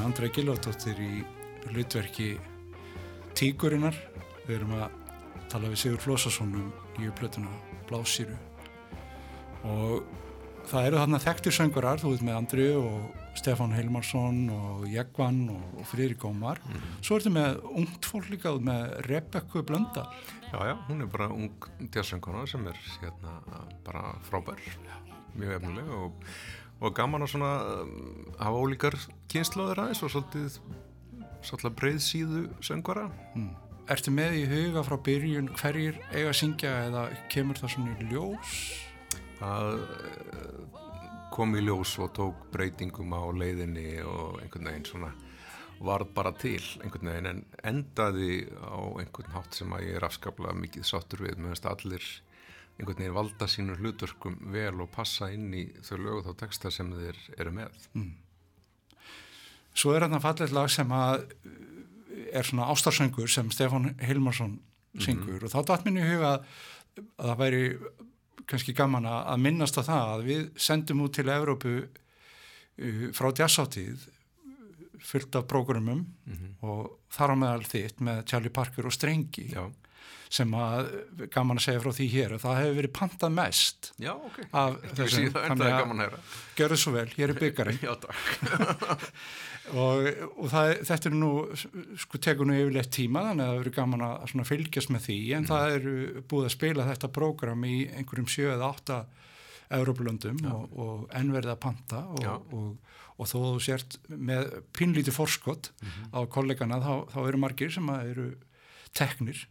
Andra 0.03 0.27
Gilvardóttir 0.33 0.99
í 0.99 1.11
hlutverki 1.71 2.33
Tíkurinnar. 3.37 3.95
Við 4.43 4.57
erum 4.57 4.73
að 4.75 4.97
tala 5.51 5.69
við 5.71 5.83
Sigur 5.83 6.01
Flósason 6.03 6.51
um 6.59 6.71
nýju 6.97 7.13
plötuna 7.17 7.51
Blásýru. 7.87 8.35
Og 9.63 10.03
það 10.67 10.87
eru 10.89 10.99
þarna 11.01 11.21
þekktir 11.23 11.55
söngurar, 11.55 12.01
þú 12.01 12.13
veit 12.13 12.25
með 12.27 12.39
Andri 12.39 12.65
og 12.75 13.21
Stefán 13.39 13.73
Heilmarsson 13.73 14.41
og 14.53 14.83
Jegvan 14.91 15.39
og, 15.53 15.63
og 15.79 15.87
Friðrik 15.89 16.25
Ómar. 16.27 16.61
Svo 17.01 17.17
ertu 17.17 17.31
með 17.33 17.61
ungt 17.71 18.09
fólk 18.09 18.27
líka, 18.33 18.53
með 18.59 18.97
Rebekku 19.07 19.63
Blöndal. 19.67 20.07
Já, 20.51 20.59
já, 20.69 20.75
hún 20.89 21.01
er 21.01 21.09
bara 21.09 21.31
ung 21.33 21.69
djassöngkona 21.79 22.43
sem 22.49 22.67
er 22.69 22.77
hérna 23.01 23.39
bara 23.87 24.11
frábær, 24.27 24.59
mjög 25.33 25.55
efnileg 25.57 25.95
og, 25.97 26.27
og 26.81 26.95
gaman 26.97 27.25
að 27.25 27.33
svona 27.33 27.51
um, 27.81 28.31
hafa 28.39 28.63
ólíkar 28.63 28.97
kynnslóðir 29.31 29.83
aðeins 29.83 30.03
og 30.05 30.13
svolítið, 30.13 30.57
svolítið 31.45 31.75
breið 31.79 31.99
síðu 32.07 32.45
söngvara. 32.63 33.09
Ertu 33.91 34.13
með 34.15 34.39
í 34.39 34.43
huga 34.47 34.83
frá 34.87 34.95
byrjun 35.05 35.51
hverjir 35.59 35.99
eiga 36.13 36.31
að 36.31 36.39
syngja 36.39 36.73
eða 36.87 37.03
kemur 37.31 37.59
það 37.59 37.75
svona 37.75 37.97
í 37.99 38.09
ljós? 38.11 38.57
Það 39.41 39.73
eh, 39.83 40.81
kom 41.33 41.55
í 41.57 41.63
ljós 41.65 41.97
og 42.03 42.13
tók 42.15 42.47
breytingum 42.53 43.15
á 43.15 43.23
leiðinni 43.35 43.87
og 44.07 44.39
einhvern 44.43 44.69
veginn 44.71 44.87
svona 44.87 45.11
varð 45.83 46.13
bara 46.15 46.31
til 46.39 46.61
einhvern 46.83 47.09
veginn 47.09 47.29
en 47.31 47.41
endaði 47.67 48.45
á 48.61 48.79
einhvern 49.01 49.33
hátt 49.33 49.57
sem 49.57 49.73
að 49.75 49.87
ég 49.89 49.97
er 49.99 50.05
afskaplega 50.07 50.55
mikið 50.55 50.87
sáttur 50.87 51.25
við 51.25 51.41
meðan 51.43 51.71
allir 51.73 52.05
einhvern 52.79 52.97
veginn 52.97 53.15
valda 53.15 53.47
sínur 53.49 53.79
hlutverkum 53.81 54.37
vel 54.53 54.81
og 54.81 54.91
passa 54.93 55.29
inn 55.33 55.51
í 55.53 55.67
þau 55.85 55.97
lög 55.99 56.19
og 56.19 56.27
þá 56.27 56.39
texta 56.45 56.71
sem 56.73 56.89
þeir 56.93 57.19
eru 57.37 57.53
með. 57.53 57.75
Svo 59.73 59.93
er 59.93 60.05
þarna 60.05 60.21
fallið 60.21 60.55
lag 60.55 60.69
sem 60.69 60.93
að 60.93 61.25
uh, 61.25 61.51
er 62.33 62.45
svona 62.45 62.69
ástarsöngur 62.73 63.29
sem 63.29 63.49
Stefán 63.53 63.93
Hilmarsson 64.01 64.59
syngur. 65.01 65.41
Og 65.43 65.53
þá 65.53 65.59
datt 65.69 65.85
minni 65.85 66.03
í 66.03 66.09
huga 66.11 66.35
að, 66.35 66.49
að 67.17 67.29
það 67.31 67.39
væri 67.43 67.61
kannski 68.49 68.75
gaman 68.77 69.07
að 69.09 69.21
að 69.33 69.45
minnast 69.45 69.79
á 69.79 69.81
það 69.81 70.11
að 70.15 70.25
við 70.27 70.43
sendum 70.67 71.05
út 71.05 71.15
til 71.17 71.29
Evrópu 71.33 71.77
uh, 71.83 73.07
frá 73.13 73.29
jazzáttíð 73.31 74.09
fullt 75.03 75.35
af 75.35 75.47
prógrumum 75.51 76.05
og 76.63 76.93
þar 77.11 77.33
á 77.33 77.35
meðal 77.35 77.65
þitt 77.67 77.99
með 77.99 78.21
Charlie 78.29 78.53
Parker 78.53 78.85
og 78.87 78.93
Strengi. 78.95 79.49
Já, 79.51 79.65
sem 80.33 80.53
að 80.57 80.89
gaman 81.33 81.59
að 81.59 81.65
segja 81.67 81.81
frá 81.83 81.91
því 81.93 82.05
hér 82.09 82.35
að 82.35 82.43
það 82.43 82.59
hefur 82.59 82.77
verið 82.79 82.93
pantað 82.97 83.33
mest 83.37 83.89
já, 84.01 84.13
ok. 84.15 84.37
það, 84.49 84.77
það 84.97 85.03
er 85.13 85.57
gaman 85.61 85.99
að 85.99 86.05
heyra. 86.07 86.21
gjörðu 86.57 86.77
svo 86.81 86.93
vel, 86.95 87.07
hér 87.13 87.33
er 87.33 87.41
byggarinn 87.43 87.81
Já, 87.85 87.91
takk. 88.01 88.47
og, 89.83 90.07
og 90.33 90.49
það, 90.51 90.71
þetta 90.89 91.09
er 91.11 91.17
nú 91.19 91.31
sko 92.01 92.21
tekur 92.25 92.49
nú 92.49 92.57
yfirleitt 92.57 92.93
tíma 92.95 93.27
þannig 93.29 93.45
að 93.45 93.51
það 93.51 93.61
verður 93.61 93.77
gaman 93.77 94.05
að 94.07 94.15
svona 94.33 94.47
fylgjast 94.49 94.93
með 94.95 95.05
því 95.07 95.19
en 95.37 95.49
það 95.51 95.75
eru 95.77 95.95
búið 96.33 96.49
að 96.49 96.55
spila 96.55 96.89
þetta 96.89 97.13
prógram 97.19 97.69
í 97.69 97.75
einhverjum 97.93 98.33
sjö 98.33 98.49
eða 98.55 98.71
átta 98.73 98.99
Európlöndum 99.73 100.41
og, 100.49 100.75
og 100.77 101.05
ennverða 101.17 101.55
panta 101.61 102.03
og, 102.13 102.53
og, 102.53 102.97
og 103.17 103.29
þó 103.29 103.37
þú 103.37 103.61
sért 103.63 103.97
með 104.09 104.49
pínlítið 104.75 105.15
forskott 105.15 105.71
á 106.13 106.25
kollegana 106.29 106.81
þá, 106.83 106.93
þá 107.13 107.19
eru 107.23 107.41
margir 107.45 107.73
sem 107.73 107.89
eru 108.01 108.31
teknir 108.93 109.45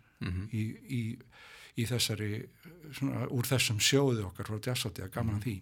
í, 0.53 0.65
í, 0.99 1.03
í 1.77 1.87
þessari 1.89 2.31
svona, 2.93 3.27
úr 3.31 3.49
þessum 3.49 3.81
sjóðu 3.83 4.27
okkar 4.29 4.51
frá 4.51 4.61
jazzóti 4.71 5.05
að 5.05 5.15
gaman 5.17 5.41
að 5.41 5.49
því. 5.49 5.57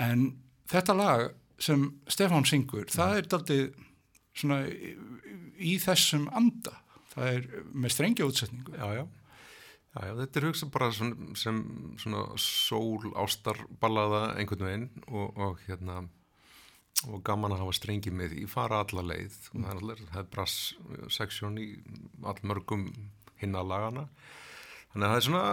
En 0.00 0.26
þetta 0.70 0.96
lag 0.96 1.28
sem 1.60 1.86
Stefán 2.08 2.46
syngur, 2.48 2.88
það 2.88 3.16
er 3.18 3.30
daldið 3.34 3.64
svona 4.32 4.62
í, 4.68 4.94
í 5.58 5.78
þessum 5.82 6.28
anda, 6.32 6.78
það 7.14 7.32
er 7.34 7.48
með 7.72 7.96
strengja 7.96 8.28
útsetningu. 8.28 8.76
Já, 8.78 9.00
já. 9.00 9.06
Já, 9.90 10.04
já, 10.06 10.12
þetta 10.20 10.38
er 10.38 10.44
hugsað 10.46 10.70
bara 10.70 10.88
sem, 10.94 11.08
sem 11.34 11.56
svona 11.98 12.22
sól 12.38 13.10
ástarballaða 13.18 14.36
einhvern 14.38 14.66
veginn 14.68 14.88
og, 15.08 15.32
og 15.34 15.64
hérna 15.66 16.04
og 17.08 17.22
gaman 17.24 17.54
að 17.56 17.64
hafa 17.64 17.74
strengi 17.74 18.12
með 18.14 18.36
í 18.38 18.44
fara 18.50 18.84
alla 18.84 19.02
leið. 19.08 19.38
Er 19.56 19.72
allir, 19.72 20.02
það 20.12 20.20
er 20.22 20.28
brass 20.34 20.56
seksjón 21.16 21.58
í 21.58 21.68
allmörgum 22.22 22.86
hinna 23.40 23.64
lagana 23.66 24.06
þannig 24.90 25.06
að 25.06 25.12
það 25.12 25.20
er 25.20 25.26
svona, 25.26 25.44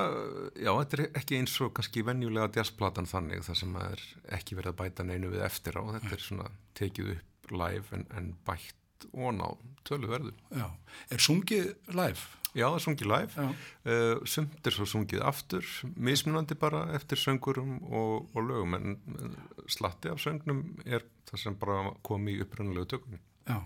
já, 0.58 0.71
þetta 0.71 0.97
er 0.97 1.06
ekki 1.19 1.38
eins 1.41 1.56
og 1.62 1.73
kannski 1.78 2.04
venjulega 2.08 2.50
jazzplatan 2.58 3.10
þannig 3.10 3.45
þar 3.45 3.60
sem 3.60 3.78
það 3.78 3.93
er 3.93 4.06
ekki 4.39 4.58
verið 4.58 4.73
að 4.73 4.80
bæta 4.82 5.06
neinu 5.06 5.32
við 5.34 5.45
eftir 5.45 5.78
á, 5.78 5.84
þetta 5.97 6.13
er 6.17 6.26
svona 6.26 6.50
tekið 6.80 7.13
upp 7.17 7.54
live 7.54 7.95
en, 7.95 8.08
en 8.17 8.34
bætt 8.47 9.08
og 9.13 9.36
ná 9.38 9.45
töluverðu. 9.86 10.34
Já, 10.58 10.67
er 11.13 11.21
sungið 11.21 11.69
live? 11.93 12.26
Já, 12.58 12.65
það 12.65 12.78
er 12.80 12.84
sungið 12.88 13.10
live, 13.12 13.45
uh, 13.45 14.26
sumt 14.26 14.67
er 14.67 14.73
svo 14.73 14.88
sungið 14.89 15.23
aftur, 15.30 15.65
mismunandi 15.93 16.58
bara 16.58 16.88
eftir 16.97 17.21
söngurum 17.21 17.78
og, 17.86 18.32
og 18.34 18.47
lögum, 18.47 18.73
en 18.80 18.97
en 18.97 19.36
slatti 19.69 20.10
af 20.10 20.21
söngnum 20.23 20.63
er 20.86 21.06
það 21.30 21.43
sem 21.43 21.58
bara 21.60 21.91
kom 22.08 22.26
í 22.32 22.39
upprannulegu 22.41 22.89
tökunni. 22.95 23.21
Já, 23.45 23.60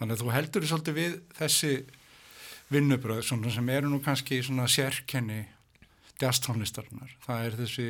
þannig 0.00 0.16
að 0.16 0.22
þú 0.22 0.32
heldur 0.38 0.64
þið 0.64 0.72
svolítið 0.72 1.00
við 1.02 1.18
þessi 1.36 1.74
vinnubröð 2.70 3.24
svona 3.26 3.50
sem 3.52 3.68
eru 3.72 3.90
nú 3.90 4.00
kannski 4.04 4.40
svona 4.46 4.68
sérkenni 4.70 5.42
jazztónlistarinnar. 6.20 7.12
Það 7.24 7.46
er 7.46 7.58
þessi, 7.62 7.88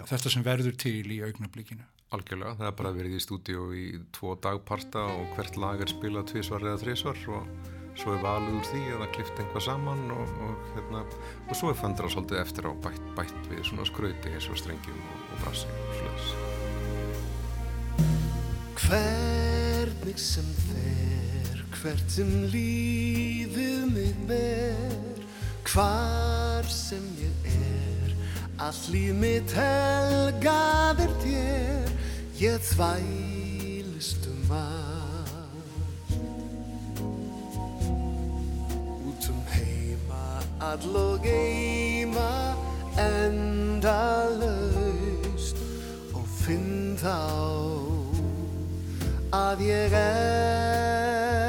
þetta 0.00 0.32
sem 0.32 0.44
verður 0.46 0.78
til 0.80 1.04
í 1.14 1.20
augnablíkinu. 1.26 1.86
Algjörlega, 2.14 2.56
það 2.58 2.68
er 2.68 2.76
bara 2.78 2.94
verið 2.94 3.16
í 3.16 3.22
stúdíu 3.22 3.62
í 3.74 3.86
tvo 4.14 4.34
dagparta 4.38 5.02
og 5.16 5.32
hvert 5.34 5.56
lag 5.58 5.80
er 5.82 5.90
spilað 5.90 6.28
tvísvar 6.30 6.66
eða 6.66 6.82
þrísvar 6.84 7.22
og 7.34 7.72
svo 7.98 8.14
er 8.14 8.22
valið 8.22 8.58
úr 8.58 8.68
því 8.68 8.82
eða 8.96 9.08
klift 9.14 9.40
einhvað 9.40 9.66
saman 9.68 10.04
og, 10.14 10.32
og, 10.46 10.68
hérna, 10.74 11.02
og 11.48 11.58
svo 11.58 11.70
er 11.70 11.78
föndra 11.78 12.10
svolítið 12.10 12.42
eftir 12.42 12.68
á 12.70 12.72
bætt, 12.86 13.04
bætt 13.18 13.50
við 13.50 13.62
svona 13.70 13.86
skrauti 13.88 14.34
eins 14.34 14.50
og 14.50 14.58
strengjum 14.60 14.98
og, 14.98 15.24
og 15.30 15.42
brassi 15.44 15.70
og 15.70 15.94
slöðs. 16.00 16.28
Hvernig 18.84 20.18
sem 20.20 20.50
fer, 20.68 21.13
hvert 21.84 22.04
sem 22.08 22.28
lífið 22.48 23.82
mig 23.92 24.14
ber, 24.24 25.18
hvar 25.68 26.64
sem 26.72 27.04
ég 27.20 27.44
er, 27.50 28.14
allt 28.64 28.86
líf 28.88 29.12
mitt 29.20 29.52
helgaðir 29.52 31.12
þér, 31.20 31.90
ég 32.40 32.56
þvælist 32.70 34.24
um 34.32 34.48
allt. 34.56 36.08
Út 39.04 39.28
um 39.34 39.44
heima, 39.52 40.40
all 40.70 40.96
og 41.02 41.20
eima, 41.28 42.56
endalaust 43.10 44.56
og 46.16 46.24
finn 46.40 46.96
þá 47.04 47.20
að 49.36 49.58
ég 49.68 49.92
elska 50.00 51.43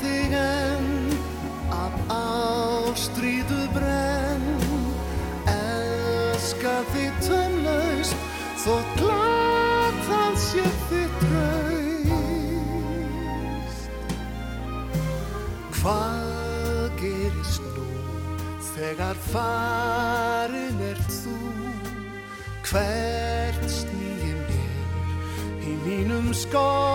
þig 0.00 0.32
enn 0.38 0.88
af 1.74 1.94
ástríðu 2.14 3.62
brenn. 3.74 4.46
Elska 5.50 6.74
þig 6.92 7.12
tönnlaust 7.26 8.16
þó 8.62 8.74
glad 8.98 9.94
það 10.08 10.34
sé 10.44 10.64
þitt 10.90 11.16
traust. 11.24 12.10
Hvað 15.80 16.86
gerist 17.00 17.64
nú 17.74 17.88
þegar 18.74 19.16
farin 19.30 20.78
ert 20.92 21.10
þú? 21.22 21.38
Hvert 22.70 23.64
snýi 23.66 24.32
mér 24.44 25.66
í 25.66 25.72
mínum 25.86 26.28
skorti 26.36 26.89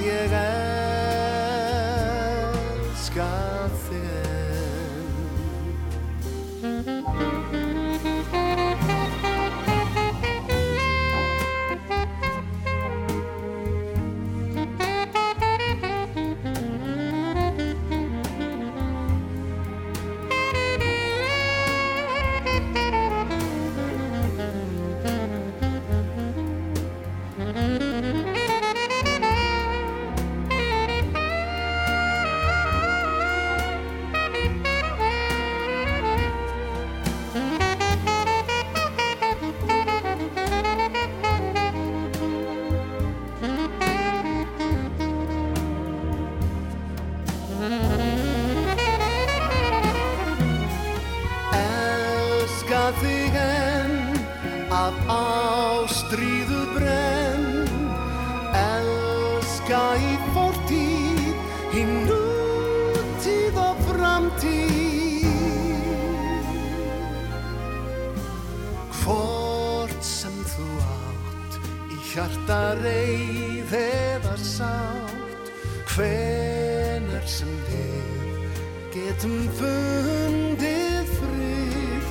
ég 0.00 0.32
elska 0.32 0.47
reyð 72.82 73.72
eða 73.82 74.36
sátt. 74.36 75.52
Hvenar 75.98 77.24
sem 77.26 77.50
við 77.66 78.18
getum 78.94 79.40
fundið 79.58 81.08
frið 81.16 82.04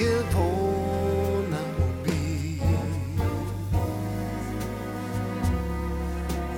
Ég 0.00 0.34
vona 0.34 1.62
og 1.80 1.94
býð 2.04 3.22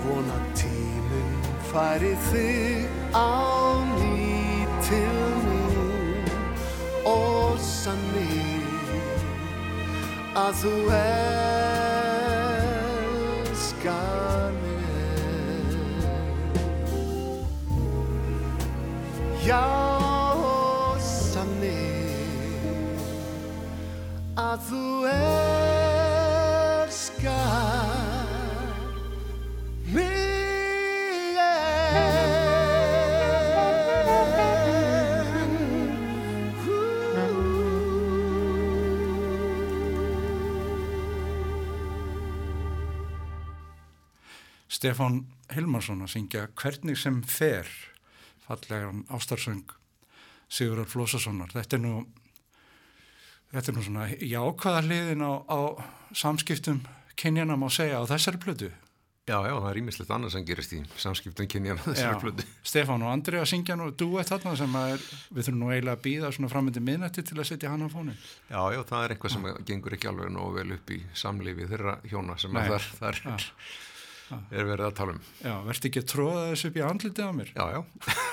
Vona 0.03 0.38
til 0.59 1.22
færi 1.70 2.14
þig 2.30 2.90
á 3.14 3.30
ný 3.94 4.66
til 4.88 5.22
mín 5.46 6.32
og 7.07 7.62
sanni 7.62 8.42
að 10.34 10.53
þú 10.64 10.74
elskar 10.98 11.32
Stefán 44.83 45.20
Hilmarsson 45.55 46.03
að 46.03 46.09
syngja 46.16 46.49
Hvernig 46.59 46.99
sem 46.99 47.20
fer 47.22 47.68
fallegan 48.43 49.05
ástarsöng 49.14 49.76
Sigurðar 50.51 50.89
Flósasonar. 50.91 51.53
Þetta 51.55 51.76
er 51.78 51.83
nú 51.85 51.93
þetta 53.53 53.70
er 53.70 53.76
nú 53.76 53.85
svona 53.87 54.09
jákvæða 54.11 54.80
hliðin 54.89 55.22
á, 55.22 55.33
á 55.47 55.59
samskiptum 56.18 56.80
kynjana 57.14 57.55
má 57.55 57.68
segja 57.70 58.01
á 58.03 58.11
þessari 58.11 58.41
plötu. 58.43 58.72
Já, 59.30 59.37
já, 59.47 59.53
það 59.55 59.68
er 59.70 59.78
ímislegt 59.85 60.11
annað 60.16 60.35
sem 60.35 60.49
gerist 60.51 60.74
í 60.74 60.80
samskiptum 60.99 61.51
kynjana 61.55 61.87
þessari 61.87 62.18
plötu. 62.24 62.49
Stefán 62.72 63.07
og 63.07 63.12
Andri 63.12 63.39
að 63.39 63.49
syngja 63.53 63.78
nú 63.78 63.87
duett 63.95 64.35
þarna 64.35 64.57
sem 64.59 64.76
er, 64.83 65.07
við 65.30 65.47
þurfum 65.47 65.62
nú 65.62 65.70
eiginlega 65.70 65.95
að 65.95 66.05
býða 66.09 66.33
svona 66.35 66.51
framöndi 66.51 66.83
minnætti 66.83 67.22
til 67.30 67.39
að 67.39 67.53
setja 67.53 67.70
hann 67.70 67.87
á 67.87 67.89
fónin. 67.95 68.18
Já, 68.51 68.59
já, 68.74 68.83
það 68.91 69.07
er 69.07 69.14
eitthvað 69.14 69.37
sem 69.39 69.49
gengur 69.70 69.95
ekki 69.95 70.11
alveg 70.11 70.35
nógu 70.35 70.59
vel 70.59 70.74
upp 70.80 70.91
í 70.91 71.01
samlífi 71.22 71.70
þeirra 71.70 72.01
hjóna 72.11 72.35
sem 72.43 72.51
Nei. 72.51 72.64
að 72.66 72.91
þar, 72.99 72.99
þar 72.99 73.22
er, 73.37 73.49
er 74.51 74.64
verið 74.68 74.87
að 74.89 74.95
tala 74.99 75.14
um. 75.16 75.20
Já, 75.43 75.55
verðt 75.66 75.89
ekki 75.89 76.03
að 76.03 76.09
tróða 76.12 76.43
þessu 76.53 76.68
upp 76.70 76.76
í 76.76 76.85
andlitið 76.87 77.28
á 77.28 77.33
mér. 77.39 77.53
Já, 77.57 77.64
já, 77.76 77.80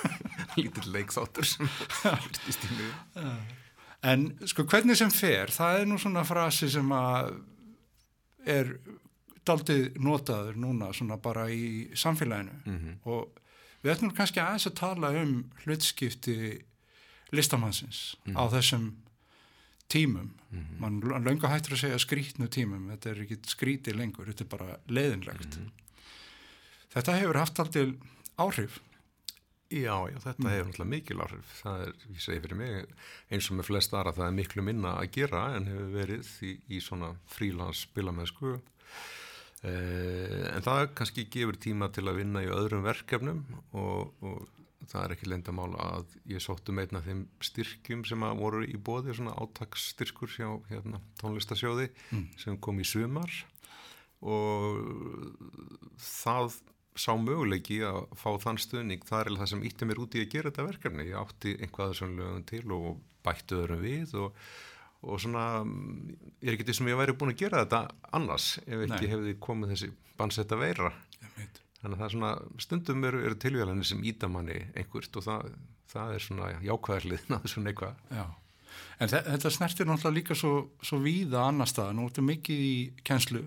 lítill 0.60 0.93
leikþáttur 0.95 1.47
sem 1.50 1.70
virtist 2.04 2.66
í 2.68 2.72
mig. 2.78 3.56
En 4.10 4.28
sko 4.47 4.64
hvernig 4.72 4.95
sem 5.00 5.12
fer, 5.12 5.52
það 5.52 5.82
er 5.82 5.89
nú 5.91 5.97
svona 6.00 6.24
frasi 6.28 6.70
sem 6.72 6.91
að 6.95 7.34
er 8.47 8.70
daldið 9.50 9.97
notaður 10.04 10.56
núna 10.62 10.91
svona 10.95 11.18
bara 11.20 11.47
í 11.52 11.89
samfélaginu 11.97 12.56
Mhm. 12.66 12.95
og 13.06 13.39
við 13.84 13.93
ætlum 13.95 14.14
kannski 14.16 14.39
aðeins 14.43 14.68
að 14.70 14.76
tala 14.80 15.10
um 15.20 15.34
hlutskipti 15.66 16.36
listamannsins 17.36 18.16
á 18.36 18.43
þessum 18.52 18.91
tímum. 19.89 20.32
Man 20.80 21.00
löngu 21.02 21.47
hættur 21.50 21.74
að 21.76 21.82
segja 21.84 22.00
skrítnu 22.02 22.47
tímum, 22.50 22.88
þetta 22.93 23.10
er 23.12 23.22
ekki 23.26 23.38
skríti 23.50 23.93
lengur, 23.95 24.26
þetta 24.30 24.45
er 24.45 24.50
bara 24.50 24.78
leiðinlegt. 24.89 25.58
Þetta 26.94 27.18
hefur 27.20 27.38
haft 27.38 27.60
aldrei 27.62 27.84
áhrif. 28.40 28.80
Já, 29.70 29.94
já, 30.10 30.18
þetta 30.24 30.50
hefur 30.50 30.70
náttúrulega 30.72 30.90
mikil 30.90 31.22
áhrif. 31.22 31.50
Það 31.60 31.84
er, 31.86 31.96
ég 32.10 32.24
segi 32.26 32.42
fyrir 32.46 32.58
mig, 32.58 32.94
eins 33.30 33.50
og 33.52 33.60
með 33.60 33.68
flest 33.70 33.94
aðra, 33.94 34.16
það 34.18 34.28
er 34.28 34.38
miklu 34.40 34.66
minna 34.66 34.96
að 34.98 35.12
gera 35.20 35.44
en 35.58 35.70
hefur 35.70 35.92
verið 35.94 36.32
í, 36.48 36.54
í 36.74 36.80
svona 36.82 37.12
frílans 37.30 37.84
spilamennsku. 37.86 38.56
Eh, 39.60 40.48
en 40.56 40.66
það 40.66 40.88
kannski 40.98 41.28
gefur 41.30 41.60
tíma 41.62 41.92
til 41.94 42.08
að 42.08 42.24
vinna 42.24 42.42
í 42.46 42.50
öðrum 42.50 42.86
verkefnum 42.88 43.44
og, 43.78 44.16
og 44.24 44.48
það 44.88 45.04
er 45.04 45.14
ekki 45.14 45.30
lendamál 45.30 45.70
að 45.84 46.18
ég 46.32 46.42
sóttu 46.42 46.74
meitna 46.74 47.04
þeim 47.06 47.26
styrkjum 47.44 48.06
sem 48.08 48.26
að 48.26 48.42
voru 48.42 48.64
í 48.66 48.80
bóði, 48.80 49.14
svona 49.14 49.36
átaksstyrkur 49.38 50.34
hjá 50.34 50.48
hérna, 50.72 51.04
tónlistasjóði 51.22 51.90
sem 52.40 52.58
kom 52.64 52.80
í 52.82 52.88
sumar 52.88 53.30
og 54.26 54.80
það 56.02 56.58
sá 57.00 57.14
möguleiki 57.16 57.78
að 57.88 58.02
fá 58.20 58.30
þann 58.43 58.60
stuðning, 58.60 59.06
það 59.08 59.22
er 59.26 59.38
það 59.39 59.52
sem 59.54 59.64
ítti 59.70 59.88
mér 59.88 60.02
út 60.04 60.18
í 60.20 60.24
að 60.26 60.34
gera 60.34 60.52
þetta 60.52 60.66
verkefni. 60.68 61.06
Ég 61.10 61.22
átti 61.22 61.54
einhvað 61.64 61.93
þessum 61.93 62.18
lögum 62.20 62.43
til 62.50 62.66
og 62.76 62.89
bættu 63.26 63.62
öðrum 63.64 63.82
við 63.86 64.14
og, 64.20 64.43
og 65.08 65.22
svona, 65.24 65.45
mm, 65.64 66.20
ég 66.43 66.52
er 66.52 66.58
ekki 66.60 66.76
sem 66.76 66.89
ég 66.91 67.00
væri 67.00 67.16
búin 67.16 67.32
að 67.34 67.39
gera 67.45 67.64
þetta 67.64 67.82
annars 68.20 68.50
ef 68.66 68.84
ekki 68.86 69.06
Nei. 69.08 69.12
hefði 69.14 69.36
komið 69.47 69.74
þessi 69.76 69.89
bannsetta 70.20 70.60
veira. 70.60 70.91
Einmitt. 71.24 71.62
Þannig 71.80 71.95
að 71.95 72.00
það 72.02 72.06
er 72.10 72.14
svona, 72.18 72.32
stundum 72.60 73.06
eru, 73.08 73.20
eru 73.24 73.38
tilvíðalenni 73.39 73.86
sem 73.88 74.02
íta 74.04 74.28
manni 74.28 74.58
einhvert 74.76 75.16
og 75.16 75.24
það, 75.24 75.54
það 75.93 76.14
er 76.18 76.26
svona 76.26 76.50
jákvæðarliðin 76.68 77.36
að 77.38 77.45
þessu 77.45 77.64
neikvað. 77.64 78.02
Já, 78.18 78.26
en 79.00 79.12
þe- 79.14 79.22
þetta 79.30 79.52
snertir 79.56 79.88
náttúrulega 79.88 80.18
líka 80.18 80.36
svo, 80.36 80.52
svo 80.84 81.00
víða 81.06 81.45
annar 81.47 81.72
stað, 81.72 81.93
nú 81.95 82.10
ertu 82.10 82.26
mikið 82.28 82.66
í 82.68 82.74
kennslu 83.08 83.45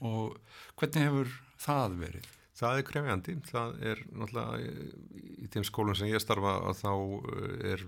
og 0.00 0.38
hvernig 0.80 1.04
hefur 1.04 1.34
það 1.66 1.98
verið? 2.00 2.30
Það 2.54 2.78
er 2.78 2.84
krefjandi, 2.86 3.32
það 3.50 3.72
er 3.90 4.00
náttúrulega 4.14 4.58
í- 4.62 5.48
þeim 5.50 5.64
skólum 5.66 5.96
sem 5.98 6.10
ég 6.12 6.22
starfa 6.22 6.52
að 6.70 6.76
þá 6.84 6.92
eh, 7.34 7.72
er 7.74 7.82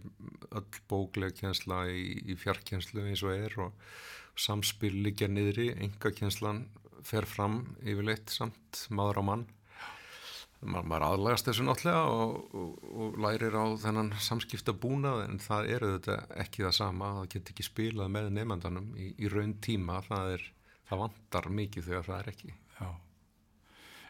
öll 0.59 0.81
bókleg 0.91 1.37
kjensla 1.39 1.85
í, 1.93 2.07
í 2.33 2.35
fjarkjenslu 2.41 3.05
eins 3.07 3.23
og 3.23 3.35
er 3.37 3.55
og 3.63 3.77
samspil 4.37 4.91
liggja 5.07 5.29
niðri, 5.31 5.69
enga 5.87 6.11
kjenslan 6.13 6.65
fer 7.07 7.25
fram 7.31 7.61
yfirleitt 7.87 8.33
samt 8.35 8.83
maður 8.91 9.23
á 9.23 9.25
mann. 9.31 9.47
Ma, 10.67 10.81
maður 10.83 11.05
aðlagast 11.13 11.47
þessu 11.51 11.63
náttúrulega 11.69 12.03
og, 12.11 12.37
og, 12.57 12.85
og 12.97 13.19
lærir 13.23 13.55
á 13.55 13.65
þennan 13.79 14.11
samskipta 14.25 14.73
búnað 14.75 15.27
en 15.29 15.39
það 15.47 15.69
er 15.77 15.85
auðvitað 15.87 16.37
ekki 16.43 16.65
það 16.67 16.75
sama, 16.81 17.11
það 17.21 17.29
getur 17.37 17.55
ekki 17.55 17.67
spilað 17.71 18.11
með 18.17 18.31
nefndanum 18.41 18.89
í, 18.99 19.11
í 19.21 19.31
raun 19.31 19.53
tíma, 19.63 20.01
það, 20.09 20.33
er, 20.39 20.47
það 20.91 21.03
vantar 21.07 21.51
mikið 21.61 21.91
þegar 21.93 22.09
það 22.09 22.19
er 22.25 22.33
ekki. 22.35 22.55
Já. 22.81 22.89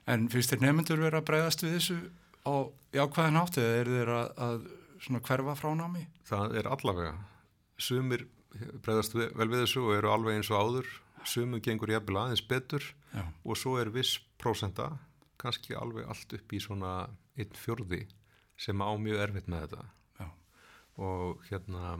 En 0.07 0.29
finnst 0.31 0.53
þér 0.53 0.61
nefnendur 0.63 1.01
vera 1.03 1.19
að 1.21 1.27
breyðast 1.31 1.65
við 1.67 1.73
þessu 1.79 1.97
á 2.47 2.55
jákvæðan 2.95 3.41
átt 3.41 3.57
eða 3.59 3.79
eru 3.81 3.97
þeir 3.97 4.13
að, 4.15 4.29
að 4.47 4.69
hverfa 5.27 5.55
frá 5.59 5.71
námi? 5.77 6.05
það 6.27 6.55
er 6.61 6.69
allavega 6.71 7.15
sumir 7.79 8.27
bregðast 8.87 9.17
við- 9.19 9.35
vel 9.37 9.49
við 9.53 9.65
þessu 9.65 9.83
og 9.85 9.97
eru 9.99 10.13
alveg 10.15 10.39
eins 10.39 10.51
og 10.55 10.63
áður 10.63 10.93
sumum 11.27 11.61
gengur 11.61 11.91
jafnvel 11.91 12.21
aðeins 12.23 12.45
betur 12.49 12.85
Já. 13.13 13.25
og 13.45 13.59
svo 13.59 13.75
er 13.83 13.91
viss 13.91 14.15
prósenta 14.39 14.93
kannski 15.43 15.75
alveg 15.77 16.07
allt 16.09 16.33
upp 16.39 16.55
í 16.55 16.61
svona 16.63 16.93
einn 17.37 17.53
fjörði 17.59 18.05
sem 18.57 18.79
á 18.81 18.89
mjög 18.97 19.21
erfitt 19.27 19.51
með 19.53 19.67
þetta 19.67 19.85
Já. 20.23 20.29
og 21.03 21.43
hérna 21.51 21.97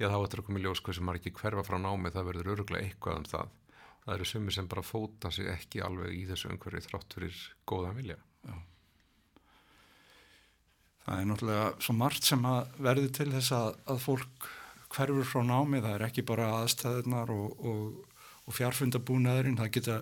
já 0.00 0.06
þá 0.08 0.16
ættir 0.22 0.40
að 0.40 0.46
koma 0.46 0.62
í 0.62 0.64
ljós 0.64 0.80
hversu 0.86 1.02
margir 1.04 1.34
hverfa 1.36 1.66
frá 1.66 1.76
námi 1.82 2.10
það 2.14 2.30
verður 2.30 2.52
öruglega 2.54 2.86
eitthvað 2.88 3.18
um 3.20 3.26
það 3.34 3.50
það 4.04 4.14
eru 4.16 4.28
sumir 4.28 4.54
sem 4.56 4.68
bara 4.70 4.84
fóta 4.86 5.30
sig 5.34 5.48
ekki 5.52 5.82
alveg 5.84 6.14
í 6.16 6.24
þessu 6.30 6.50
umhverfi 6.52 6.86
þrátt 6.88 7.16
fyrir 7.16 7.42
góðan 7.68 7.98
vilja. 7.98 8.18
Það 11.02 11.18
er 11.18 11.28
náttúrulega 11.28 11.70
svo 11.82 11.94
margt 11.98 12.26
sem 12.26 12.44
verður 12.78 13.14
til 13.16 13.30
þess 13.32 13.54
að, 13.56 13.70
að 13.90 14.02
fólk 14.04 14.50
hverfur 14.92 15.26
frá 15.26 15.42
námi, 15.46 15.80
það 15.82 15.96
er 15.96 16.04
ekki 16.06 16.24
bara 16.28 16.50
aðstæðunar 16.60 17.32
og, 17.32 17.64
og, 17.66 18.20
og 18.46 18.56
fjárfundabúnaðurinn, 18.58 19.58
það 19.58 19.72
geta 19.78 19.96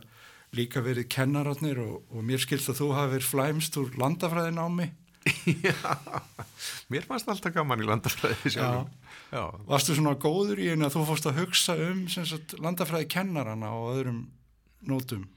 líka 0.56 0.82
verið 0.84 1.08
kennararnir 1.14 1.80
og, 1.80 2.02
og 2.10 2.26
mér 2.26 2.42
skilst 2.42 2.72
að 2.72 2.82
þú 2.82 2.90
hafi 2.96 3.14
verið 3.14 3.30
flæmst 3.30 3.78
úr 3.80 3.94
landafræði 4.00 4.56
námi. 5.26 6.22
mér 6.92 7.06
fannst 7.08 7.28
alltaf 7.28 7.54
gaman 7.54 7.82
í 7.82 7.88
landafræði 7.88 8.54
sjálfum 8.56 8.88
já. 9.30 9.42
Varstu 9.68 9.96
svona 9.96 10.16
góður 10.20 10.62
í 10.62 10.70
einu 10.72 10.88
að 10.88 10.96
þú 10.96 11.04
fórst 11.10 11.28
að 11.30 11.42
hugsa 11.42 11.76
um 11.88 12.06
sagt, 12.08 12.56
landafræði 12.60 13.10
kennarana 13.12 13.72
og 13.76 13.92
öðrum 13.98 14.24
nótum? 14.88 15.28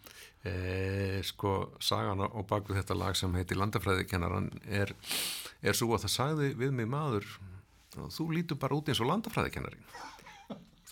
E, 0.44 1.22
sko, 1.24 1.74
sagan 1.80 2.20
á 2.20 2.28
á 2.28 2.40
bak 2.44 2.68
við 2.68 2.82
þetta 2.82 2.98
lag 3.00 3.16
sem 3.16 3.32
heitir 3.40 3.56
Landafræðikennaran 3.62 4.50
er, 4.68 4.92
er 5.64 5.78
svo 5.78 5.94
að 5.96 6.04
það 6.04 6.14
sagði 6.18 6.50
við 6.60 6.74
mig 6.76 6.90
maður 6.92 7.28
þú 8.12 8.26
lítur 8.34 8.60
bara 8.60 8.76
út 8.76 8.90
eins 8.92 9.00
og 9.00 9.08
landafræðikennarin 9.08 9.86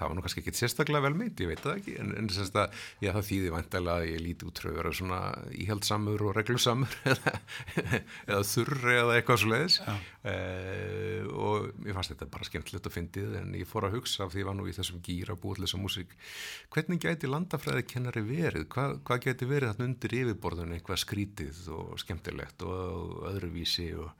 það 0.01 0.09
var 0.09 0.17
nú 0.17 0.25
kannski 0.25 0.41
ekki 0.41 0.53
sérstaklega 0.57 1.05
vel 1.05 1.17
meint, 1.17 1.41
ég 1.43 1.51
veit 1.51 1.61
það 1.61 1.79
ekki 1.79 1.95
en, 2.01 2.13
en 2.17 2.29
semst 2.33 2.57
að, 2.57 2.79
já 3.03 3.11
það 3.13 3.27
þýði 3.29 3.51
væntalega 3.55 3.97
að 4.01 4.09
ég 4.09 4.23
líti 4.25 4.47
út 4.49 4.61
frá 4.61 4.71
að 4.71 4.77
vera 4.79 4.93
svona 4.97 5.19
íhaldsamur 5.61 6.23
og 6.25 6.35
reglusamur 6.37 6.95
eða, 7.11 7.33
eða 8.25 8.41
þurri 8.51 8.95
eða 8.97 9.17
eitthvað 9.17 9.41
svo 9.43 9.51
leiðis 9.51 9.77
e, 9.85 10.35
og 11.31 11.69
mér 11.81 11.97
fannst 11.97 12.15
þetta 12.15 12.29
bara 12.33 12.49
skemmtilegt 12.49 12.89
að 12.89 12.97
fyndið 12.97 13.37
en 13.41 13.53
ég 13.59 13.69
fór 13.69 13.87
að 13.87 13.99
hugsa 13.99 14.25
af 14.25 14.33
því 14.33 14.43
ég 14.43 14.49
var 14.49 14.57
nú 14.57 14.67
í 14.69 14.75
þessum 14.77 15.03
gýra 15.05 15.37
búið 15.37 15.61
til 15.61 15.67
þessa 15.67 15.81
músík 15.81 16.15
hvernig 16.73 17.03
gæti 17.05 17.29
landafræði 17.29 17.85
kennari 17.89 18.25
verið? 18.25 18.67
Hvað, 18.71 18.97
hvað 19.07 19.23
gæti 19.27 19.49
verið 19.49 19.73
þarna 19.73 19.89
undir 19.89 20.17
yfirborðun 20.21 20.75
eitthvað 20.77 21.03
skrítið 21.03 21.61
og 21.75 21.93
skemmtilegt 22.01 22.65
og 22.67 23.25
öðruvísi 23.31 23.91
og, 23.99 24.11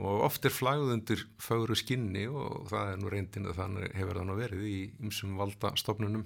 og 0.00 0.24
oft 0.24 0.46
er 0.48 0.52
flagð 0.54 0.94
undir 0.94 1.22
fögru 1.42 1.76
skinni 1.76 2.22
og 2.28 2.68
það 2.70 2.92
er 2.92 3.00
nú 3.00 3.10
reyndin 3.12 3.48
að 3.50 3.58
þannig 3.58 3.96
hefur 3.98 4.18
það 4.20 4.28
nú 4.28 4.36
verið 4.38 4.64
í 4.64 4.78
ymsum 5.04 5.34
valda 5.36 5.72
stofnunum 5.80 6.24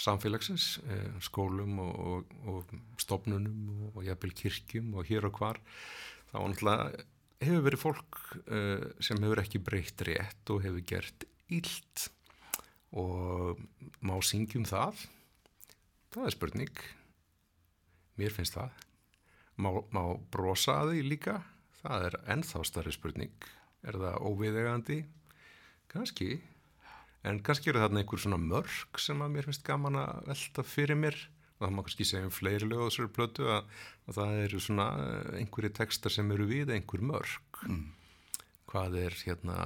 samfélagsins, 0.00 0.68
eh, 0.88 1.18
skólum 1.24 1.80
og, 1.84 1.98
og, 2.00 2.34
og 2.48 3.00
stofnunum 3.00 3.90
og, 3.90 4.00
jafnvel 4.06 4.32
kirkjum 4.40 4.94
og 4.96 5.10
hér 5.10 5.28
og 5.28 5.40
hvar. 5.40 5.60
Þá 6.30 6.38
náttúrulega 6.38 7.04
hefur 7.40 7.66
verið 7.66 7.82
fólk 7.82 8.18
uh, 8.52 8.88
sem 9.02 9.20
hefur 9.24 9.40
ekki 9.42 9.62
breytt 9.64 10.04
rétt 10.06 10.52
og 10.52 10.64
hefur 10.64 10.84
gert 10.86 11.24
ílt 11.50 12.08
og 12.96 13.60
má 14.04 14.16
syngjum 14.24 14.66
það? 14.68 15.06
Það 16.10 16.26
er 16.26 16.34
spurning. 16.34 16.84
Mér 18.18 18.34
finnst 18.34 18.56
það. 18.56 18.74
Má, 19.60 19.70
má 19.92 20.02
brosa 20.32 20.80
að 20.82 20.94
því 20.94 21.08
líka 21.12 21.40
það 21.82 22.06
er 22.08 22.16
ennþá 22.34 22.62
starri 22.68 22.94
spurning. 22.94 23.48
Er 23.86 23.98
það 24.00 24.22
óviðegandi 24.28 24.98
kannski. 25.90 26.40
En 27.26 27.42
kannski 27.44 27.72
eru 27.72 27.82
þarna 27.82 28.02
einhver 28.02 28.22
svona 28.22 28.40
mörg 28.40 29.00
sem 29.00 29.20
að 29.20 29.32
mér 29.34 29.48
finnst 29.48 29.66
gaman 29.66 30.00
að 30.00 30.28
velta 30.30 30.64
fyrir 30.64 30.98
mér. 31.00 31.16
Og 31.58 31.66
það 31.66 31.74
má 31.76 31.82
kannski 31.84 32.06
segja 32.08 32.28
um 32.28 32.32
fleiri 32.32 32.68
lög 32.68 32.84
á 32.84 32.88
þessari 32.88 33.14
plötu 33.16 33.48
að, 33.52 33.72
að 34.08 34.20
það 34.20 34.36
eru 34.44 34.60
svona 34.64 34.86
eh, 35.00 35.32
einhverju 35.42 35.72
textar 35.76 36.14
sem 36.14 36.30
eru 36.32 36.46
við 36.48 36.72
einhver 36.72 37.02
mörg 37.04 37.60
mm. 37.66 37.82
hvað 38.72 38.96
er 39.02 39.18
hérna 39.26 39.58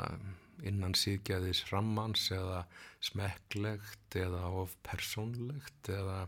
innan 0.66 0.96
síðgæðis 0.98 1.62
rammans 1.70 2.26
eða 2.34 2.64
smekklegt 3.04 4.18
eða 4.18 4.48
of 4.62 4.74
persónlegt 4.86 5.90
eða 5.92 6.24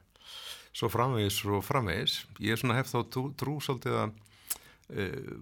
svo 0.77 0.91
framvegis 0.93 1.41
og 1.49 1.65
framvegis. 1.67 2.21
Ég 2.43 2.55
er 2.55 2.61
svona 2.61 2.79
hef 2.79 2.91
þá 2.93 2.99
trú, 3.11 3.29
trú 3.39 3.59
svolítið 3.65 3.99
að 4.03 4.17
uh, 4.93 5.37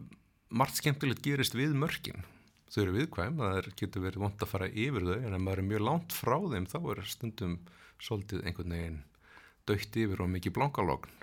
margt 0.54 0.78
skemmtilegt 0.78 1.24
gerist 1.24 1.56
við 1.58 1.74
mörgin 1.78 2.22
þau 2.70 2.82
eru 2.82 2.94
viðkvæm, 2.96 3.38
það 3.38 3.56
er, 3.58 3.68
getur 3.78 4.04
verið 4.04 4.24
vond 4.24 4.42
að 4.42 4.50
fara 4.50 4.68
yfir 4.70 5.06
þau 5.06 5.16
en 5.16 5.36
ef 5.36 5.42
maður 5.42 5.62
er 5.62 5.68
mjög 5.68 5.84
langt 5.88 6.14
frá 6.14 6.36
þeim 6.52 6.66
þá 6.70 6.78
er 6.80 7.02
stundum 7.10 7.58
svolítið 8.02 8.48
einhvern 8.48 8.74
veginn 8.74 9.00
dögt 9.68 9.96
yfir 9.96 10.24
og 10.24 10.30
mikið 10.32 10.56
blankalogn. 10.58 11.14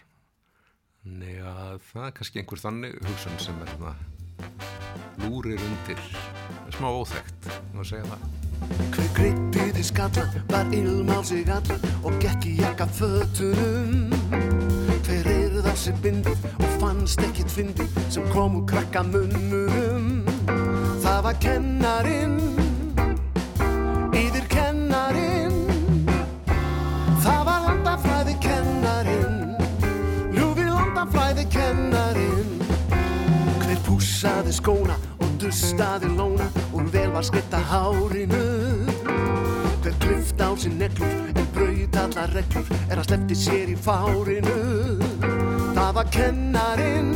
Nei 1.02 1.42
að 1.42 1.82
það 1.90 2.08
er 2.08 2.16
kannski 2.18 2.42
einhver 2.42 2.62
þannig 2.62 2.98
hugsun 3.02 3.40
sem 3.42 3.62
er 3.66 3.74
það 3.82 4.08
lúrir 5.26 5.62
undir. 5.68 6.02
Smá 6.78 6.88
óþægt, 6.90 7.52
þú 7.74 7.86
segja 7.92 8.08
það. 8.14 8.26
Hver 8.96 9.12
greipið 9.18 9.82
í 9.82 9.86
skalla 9.86 10.28
var 10.54 10.76
ilmál 10.78 11.24
sig 11.28 11.50
alla 11.52 11.78
og 12.06 12.20
gekk 12.24 12.48
í 12.54 12.58
jakka 12.62 12.88
fötunum 12.96 14.21
Sig 15.72 15.96
bindið 16.04 16.38
og 16.60 16.74
fannst 16.78 17.22
ekkit 17.26 17.50
fyndið 17.50 17.96
sem 18.12 18.26
kom 18.30 18.60
úr 18.60 18.66
krakka 18.70 19.02
munmunum 19.08 20.28
Það 21.02 21.22
var 21.26 21.38
kennarin 21.42 22.36
Yfir 24.14 24.46
kennarin 24.52 25.56
Það 27.24 27.42
var 27.48 27.66
landafræði 27.66 28.36
kennarin 28.44 29.40
Ljúfi 30.36 30.68
landafræði 30.68 31.48
kennarin 31.56 32.54
Hver 33.64 33.82
púsaði 33.88 34.54
skóna 34.60 35.00
og 35.18 35.34
dustaði 35.42 36.12
lóna 36.14 36.52
og 36.76 36.94
vel 36.94 37.10
var 37.16 37.26
skreitt 37.26 37.58
að 37.58 37.66
hárinu. 37.72 38.44
Hver 39.82 39.98
klift 40.04 40.46
á 40.46 40.54
sér 40.54 40.78
neglur 40.78 41.32
en 41.34 41.50
braut 41.56 42.02
allar 42.06 42.38
reglur 42.38 42.70
er 42.86 43.00
að 43.00 43.08
slefti 43.10 43.40
sér 43.48 43.74
í 43.74 43.80
fárinu 43.82 45.01
Það 45.82 45.96
var 45.96 46.10
kennarin 46.14 47.08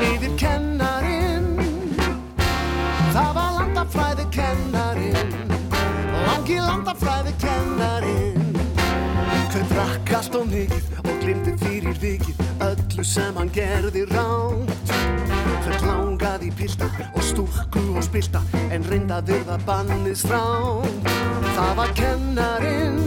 Yfir 0.00 0.30
kennarin 0.40 1.48
Það 3.12 3.34
var 3.36 3.50
landafræði 3.58 4.24
kennarin 4.32 5.34
Langi 6.24 6.56
landafræði 6.56 7.34
kennarin 7.42 8.56
Hver 9.52 9.68
drakk 9.74 10.14
allt 10.22 10.40
og 10.40 10.48
mikið 10.48 10.88
og 11.02 11.12
glimti 11.20 11.54
fyrir 11.66 12.00
vikið 12.00 12.40
öllu 12.70 13.04
sem 13.04 13.36
hann 13.42 13.52
gerði 13.52 14.06
ránt 14.14 14.96
Hver 15.66 15.84
langaði 15.84 16.48
í 16.48 16.56
pilta 16.62 16.88
og 17.12 17.20
stúrku 17.28 17.84
og 17.92 18.08
spilta 18.08 18.40
en 18.70 18.88
reynda 18.88 19.20
virða 19.28 19.60
bannið 19.68 20.16
stránt 20.24 21.12
Það 21.52 21.76
var 21.82 21.96
kennarin 22.00 23.02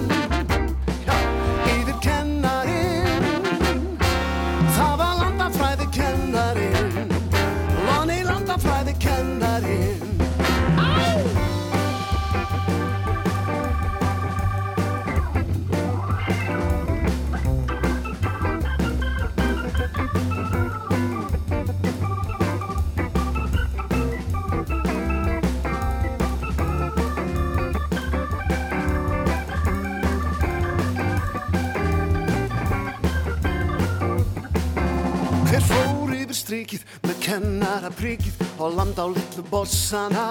strikið 36.60 36.82
með 37.07 37.20
kennara 37.24 37.89
prikið 37.95 38.39
og 38.60 38.74
landa 38.76 39.05
á 39.05 39.07
litlu 39.07 39.43
bossana. 39.47 40.26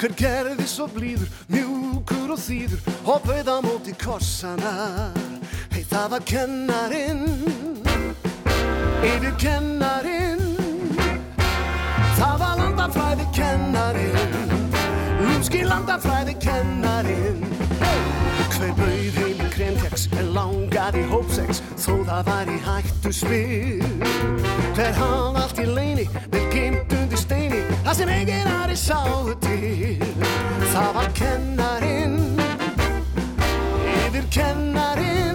Hver 0.00 0.14
gerði 0.16 0.64
svo 0.68 0.86
blíður, 0.88 1.28
mjúkur 1.52 2.32
og 2.32 2.40
þýður 2.40 2.80
og 3.04 3.26
bauð 3.26 3.48
á 3.48 3.56
móti 3.64 3.92
korsana 3.96 4.72
Hei 5.72 5.82
það 5.88 6.08
var 6.12 6.24
kennarin, 6.28 7.22
yfir 9.04 9.36
kennarin 9.40 10.44
Það 12.16 12.36
var 12.40 12.60
landafræði 12.60 13.28
kennarin, 13.36 14.36
lúmski 15.24 15.64
landafræði 15.64 16.36
kennarin 16.44 17.40
Hver 18.52 18.76
bauð 18.76 19.16
heim 19.16 19.24
í 19.24 19.25
kremkeks 19.56 20.06
en 20.20 20.32
langaði 20.36 21.02
hópsex 21.10 21.62
þó 21.80 21.92
það 22.04 22.28
var 22.28 22.50
í 22.52 22.56
hættu 22.66 23.12
spil. 23.14 23.86
Hver 24.76 24.98
hafði 24.98 25.42
allt 25.42 25.62
í 25.62 25.66
leini, 25.70 26.06
vel 26.34 26.44
geimt 26.52 26.96
undir 26.98 27.20
steini 27.20 27.62
það 27.86 27.94
sem 28.00 28.14
enginn 28.18 28.50
aðri 28.52 28.76
sáu 28.80 29.32
til. 29.46 29.94
Það 30.74 30.90
var 30.98 31.12
kennarin, 31.20 32.18
yfir 34.04 34.28
kennarin 34.34 35.25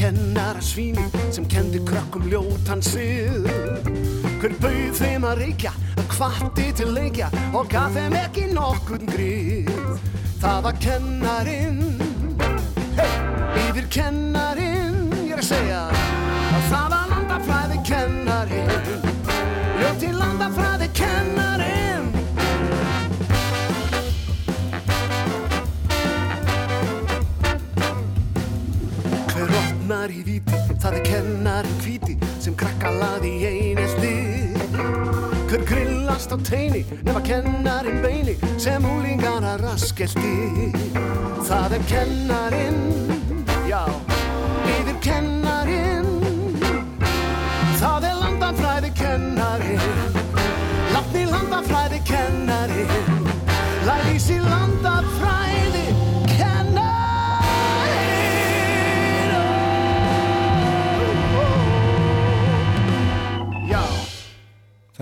kennara 0.00 0.60
svínið 0.64 1.16
sem 1.34 1.46
kendi 1.50 1.80
krökkum 1.84 2.24
ljótan 2.32 2.80
sið. 2.84 3.44
Hver 4.40 4.54
bauð 4.62 4.94
þeim 4.96 5.26
að 5.28 5.42
reykja, 5.42 5.72
að 6.00 6.06
kvatti 6.14 6.68
til 6.78 6.88
leikja 6.96 7.28
og 7.52 7.68
gaf 7.72 7.92
þeim 7.96 8.16
ekki 8.22 8.46
nokkurn 8.54 9.10
grið. 9.10 9.68
Það 10.40 10.62
var 10.64 10.78
kennarin, 10.80 11.82
hey, 12.96 13.12
yfir 13.66 13.90
kennarin, 13.92 14.96
ég 15.26 15.36
er 15.36 15.44
að 15.44 15.50
segja 15.50 15.84
að 15.90 16.66
það 16.72 16.88
var 16.96 17.12
landafræði 17.12 17.84
kennarin, 17.92 18.74
ljóti 19.82 20.16
landafræði 20.16 20.92
kennarin. 20.96 21.49
Hver 30.00 30.08
opnar 30.08 30.16
í 30.16 30.22
víti, 30.24 30.58
það 30.80 30.94
er 30.96 31.02
kennarinn 31.04 31.80
hvíti 31.84 32.14
sem 32.40 32.54
krakka 32.56 32.88
laði 32.88 33.32
í 33.36 33.48
einelti. 33.50 34.12
Hver 35.50 35.64
grillast 35.68 36.32
á 36.32 36.40
teini, 36.40 36.86
nema 37.04 37.20
kennarinn 37.20 38.00
beini 38.00 38.32
sem 38.56 38.80
úlingana 38.80 39.58
raskelti. 39.60 40.70
Það 41.44 41.76
er 41.76 41.84
kennarinn, 41.90 42.80
já, 43.68 43.84
yfir 44.78 44.96
kennarinn. 45.04 46.08
Það 47.82 48.08
er 48.08 48.16
landafræði 48.22 48.94
kennarinn, 49.02 50.16
látni 50.96 51.28
landafræði 51.28 52.00
kennarinn. 52.08 52.59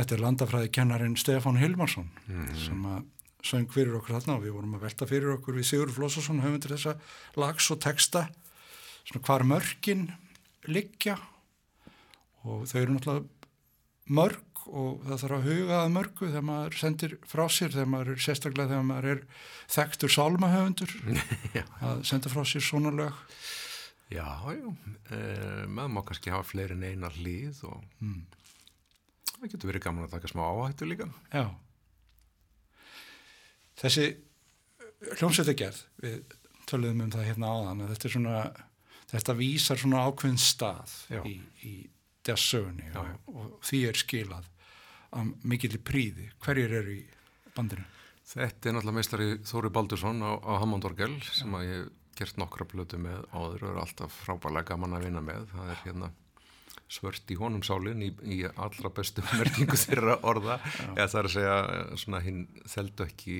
Þetta 0.08 0.16
er 0.16 0.24
landafræði 0.24 0.68
kennarin 0.72 1.16
Stefán 1.20 1.58
Hilmarsson 1.60 2.06
sem 2.56 2.84
að 2.88 3.02
söng 3.44 3.66
fyrir 3.68 3.98
okkur 3.98 4.14
þarna 4.16 4.38
og 4.38 4.44
við 4.46 4.54
vorum 4.56 4.76
að 4.78 4.84
velta 4.86 5.06
fyrir 5.08 5.34
okkur 5.34 5.58
við 5.58 5.66
Sigur 5.68 5.90
Flósasson 5.92 6.40
höfundur 6.40 6.72
þessa 6.72 6.94
lags 7.36 7.66
og 7.74 7.82
texta 7.84 8.22
svona 9.04 9.20
hvar 9.26 9.44
mörkin 9.44 10.06
liggja. 10.64 11.18
Og 12.48 12.64
þau 12.70 12.78
eru 12.80 12.96
náttúrulega 12.96 14.16
mörg 14.16 14.64
og 14.68 15.04
það 15.04 15.20
þarf 15.26 15.36
að 15.36 15.46
huga 15.50 15.76
að 15.82 15.92
mörgu 15.98 16.30
þegar 16.30 16.48
maður 16.48 16.80
sendir 16.80 17.14
frá 17.28 17.44
sér 17.52 17.76
þegar 17.76 17.92
maður 17.92 18.14
er 18.14 18.24
sérstaklega 18.24 18.72
þegar 18.72 18.88
maður 18.88 19.10
er 19.12 19.22
þekktur 19.76 20.14
sálmahöfundur 20.16 20.96
að 21.90 22.02
senda 22.08 22.32
frá 22.32 22.42
sér 22.48 22.64
svona 22.64 22.94
lög. 22.96 23.20
Já, 24.08 24.24
já, 24.56 24.64
e, 25.12 25.20
maður 25.68 25.94
má 25.98 26.02
kannski 26.08 26.32
hafa 26.32 26.48
fleiri 26.48 26.78
en 26.80 26.88
einar 26.88 27.20
hlýð 27.20 27.60
og 27.68 27.84
Mm. 28.00 28.24
Það 29.40 29.52
getur 29.54 29.70
verið 29.72 29.84
gaman 29.86 30.06
að 30.08 30.14
taka 30.16 30.30
smá 30.32 30.42
áhættu 30.48 30.88
líka. 30.88 31.08
Já. 31.32 31.44
Þessi 33.78 34.06
hljómsveitagerð, 35.18 35.82
við 36.02 36.16
töluðum 36.68 37.04
um 37.06 37.12
það 37.14 37.28
hérna 37.28 37.52
áðan, 37.54 37.84
þetta 37.92 38.08
er 38.08 38.14
svona, 38.16 38.40
þetta 39.12 39.36
vísar 39.38 39.80
svona 39.80 40.02
ákveðin 40.08 40.40
stað 40.42 40.96
Já. 41.14 41.20
í, 41.28 41.36
í 41.64 41.74
Já, 42.28 42.34
já. 42.92 43.12
og, 43.30 43.36
og 43.40 43.52
því 43.64 43.78
er 43.88 43.96
skilað 43.96 44.48
að 45.16 45.30
mikill 45.48 45.78
príði. 45.80 46.26
Hverjir 46.44 46.74
eru 46.82 46.96
í 46.98 47.04
bandinu? 47.56 47.86
Þetta 48.28 48.68
er 48.68 48.74
náttúrulega 48.76 48.96
meistari 48.98 49.28
Þóri 49.48 49.70
Baldursson 49.72 50.20
á, 50.20 50.36
á 50.36 50.52
Hammondorgel 50.60 51.14
sem 51.24 51.54
að 51.56 51.64
ég 51.64 51.78
hef 51.78 51.94
gert 52.18 52.40
nokkra 52.42 52.66
blötu 52.68 52.98
með 53.00 53.22
áður 53.32 53.64
og 53.64 53.70
er 53.70 53.80
alltaf 53.84 54.18
frábælega 54.26 54.74
gaman 54.74 54.98
að 54.98 55.06
vinna 55.06 55.22
með. 55.24 55.46
Það 55.54 55.70
er 55.72 55.80
hérna 55.86 56.10
svört 56.88 57.30
í 57.30 57.36
honum 57.38 57.62
sálinn 57.66 58.02
í, 58.02 58.10
í 58.24 58.40
allra 58.48 58.90
bestu 58.94 59.24
merkingu 59.38 59.78
þeirra 59.78 60.18
orða. 60.28 60.58
Eða 60.94 61.08
það 61.12 61.20
er 61.20 61.30
að 61.30 61.34
segja 61.36 61.56
svona 62.02 62.24
hinn 62.24 62.44
þeldu 62.66 63.06
ekki 63.08 63.38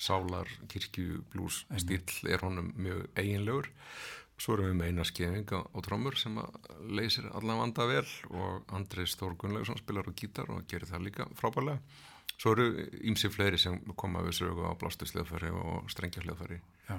sálar 0.00 0.48
kirkju 0.72 1.20
blús 1.32 1.64
stíl 1.76 2.00
er 2.28 2.44
honum 2.46 2.72
mjög 2.80 3.04
eiginlegur. 3.20 3.70
Svo 4.40 4.54
erum 4.56 4.70
við 4.70 4.76
með 4.78 4.90
eina 4.90 5.04
skefing 5.04 5.50
á, 5.52 5.60
á 5.60 5.78
trómur 5.84 6.16
sem 6.16 6.38
að 6.40 6.54
leysir 6.96 7.26
allan 7.28 7.60
vanda 7.60 7.84
vel 7.90 8.06
og 8.32 8.70
Andrei 8.72 9.04
Stór 9.04 9.34
Gunnlaugsson 9.36 9.76
spilar 9.82 10.08
á 10.08 10.16
gítar 10.16 10.48
og 10.48 10.64
gerir 10.70 10.88
það 10.88 11.04
líka 11.10 11.26
frábælega. 11.36 11.82
Svo 12.40 12.54
eru 12.56 12.86
ímsi 13.04 13.28
fleiri 13.28 13.60
sem 13.60 13.76
koma 14.00 14.22
við 14.24 14.38
sögu 14.38 14.64
á 14.64 14.72
blástusleðfæri 14.80 15.52
og 15.52 15.90
strengjarleðfæri. 15.92 16.56
Já. 16.88 16.96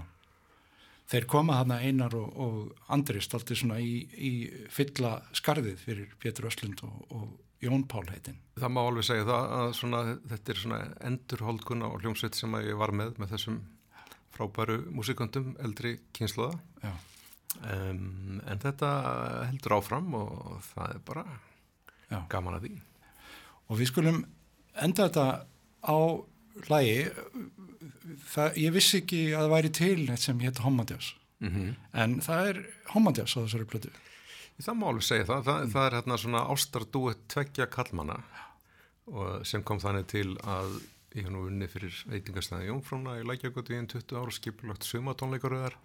Þeir 1.11 1.25
koma 1.27 1.57
þarna 1.59 1.79
einar 1.83 2.13
og, 2.15 2.35
og 2.39 2.91
Andri 2.93 3.21
stolti 3.23 3.57
svona 3.57 3.79
í, 3.83 4.01
í 4.15 4.31
fylla 4.71 5.17
skarðið 5.35 5.81
fyrir 5.81 6.13
Pétur 6.21 6.47
Östlund 6.47 6.83
og, 6.87 7.01
og 7.11 7.25
Jón 7.61 7.83
Pál 7.89 8.07
heitin. 8.09 8.39
Það 8.57 8.73
má 8.73 8.81
alveg 8.81 9.05
segja 9.05 9.27
það 9.27 9.51
að 9.57 9.73
svona, 9.77 10.01
þetta 10.31 10.53
er 10.53 10.61
svona 10.63 10.79
endurholdkunna 11.11 11.91
og 11.91 12.01
hljómsveit 12.01 12.37
sem 12.39 12.57
að 12.57 12.71
ég 12.71 12.79
var 12.79 12.93
með 12.95 13.19
með 13.21 13.35
þessum 13.35 13.59
frábæru 14.31 14.77
músikandum 14.95 15.53
eldri 15.61 15.97
kynsluða. 16.15 16.57
Já. 16.81 16.93
Um, 17.61 18.39
en 18.47 18.61
þetta 18.63 18.89
heldur 19.49 19.75
áfram 19.77 20.13
og 20.17 20.61
það 20.71 20.95
er 20.95 21.01
bara 21.05 21.25
Já. 22.07 22.21
gaman 22.31 22.57
að 22.57 22.67
því. 22.67 22.73
Og 23.67 23.79
við 23.79 23.91
skulum 23.91 24.21
enda 24.79 25.09
þetta 25.09 25.25
á 25.85 25.97
hlægi. 26.67 26.95
Það, 28.31 28.57
ég 28.61 28.73
vissi 28.75 29.01
ekki 29.01 29.21
að 29.31 29.43
það 29.45 29.53
væri 29.55 29.69
til 29.77 29.97
neitt 30.05 30.21
sem 30.21 30.39
hétt 30.39 30.61
Hommadjás. 30.61 31.15
Mm 31.41 31.49
-hmm. 31.49 31.75
En 31.93 32.21
það 32.21 32.47
er 32.49 32.65
Hommadjás 32.93 33.37
á 33.37 33.39
þessari 33.41 33.65
plötu. 33.65 33.89
Það 34.61 34.77
má 34.77 34.87
alveg 34.87 35.03
segja 35.03 35.25
það. 35.25 35.43
Það, 35.43 35.71
það 35.73 35.85
er 35.85 35.95
hérna 35.97 36.17
svona 36.17 36.41
ástardúið 36.53 37.15
tveggja 37.27 37.65
kallmanna 37.65 38.23
og 39.05 39.45
sem 39.45 39.63
kom 39.63 39.79
þannig 39.79 40.07
til 40.07 40.37
að 40.43 40.81
ég 41.15 41.23
hef 41.23 41.29
nú 41.29 41.47
unni 41.47 41.67
fyrir 41.67 42.03
veitingastæði 42.07 42.67
Jónfróna 42.69 43.17
í 43.19 43.25
Lækjagötu 43.27 43.73
í 43.73 43.75
einn 43.75 43.87
20 43.87 44.15
ára 44.15 44.31
skipulagt 44.31 44.83
sumatónleikaröðar 44.83 45.73
og 45.73 45.79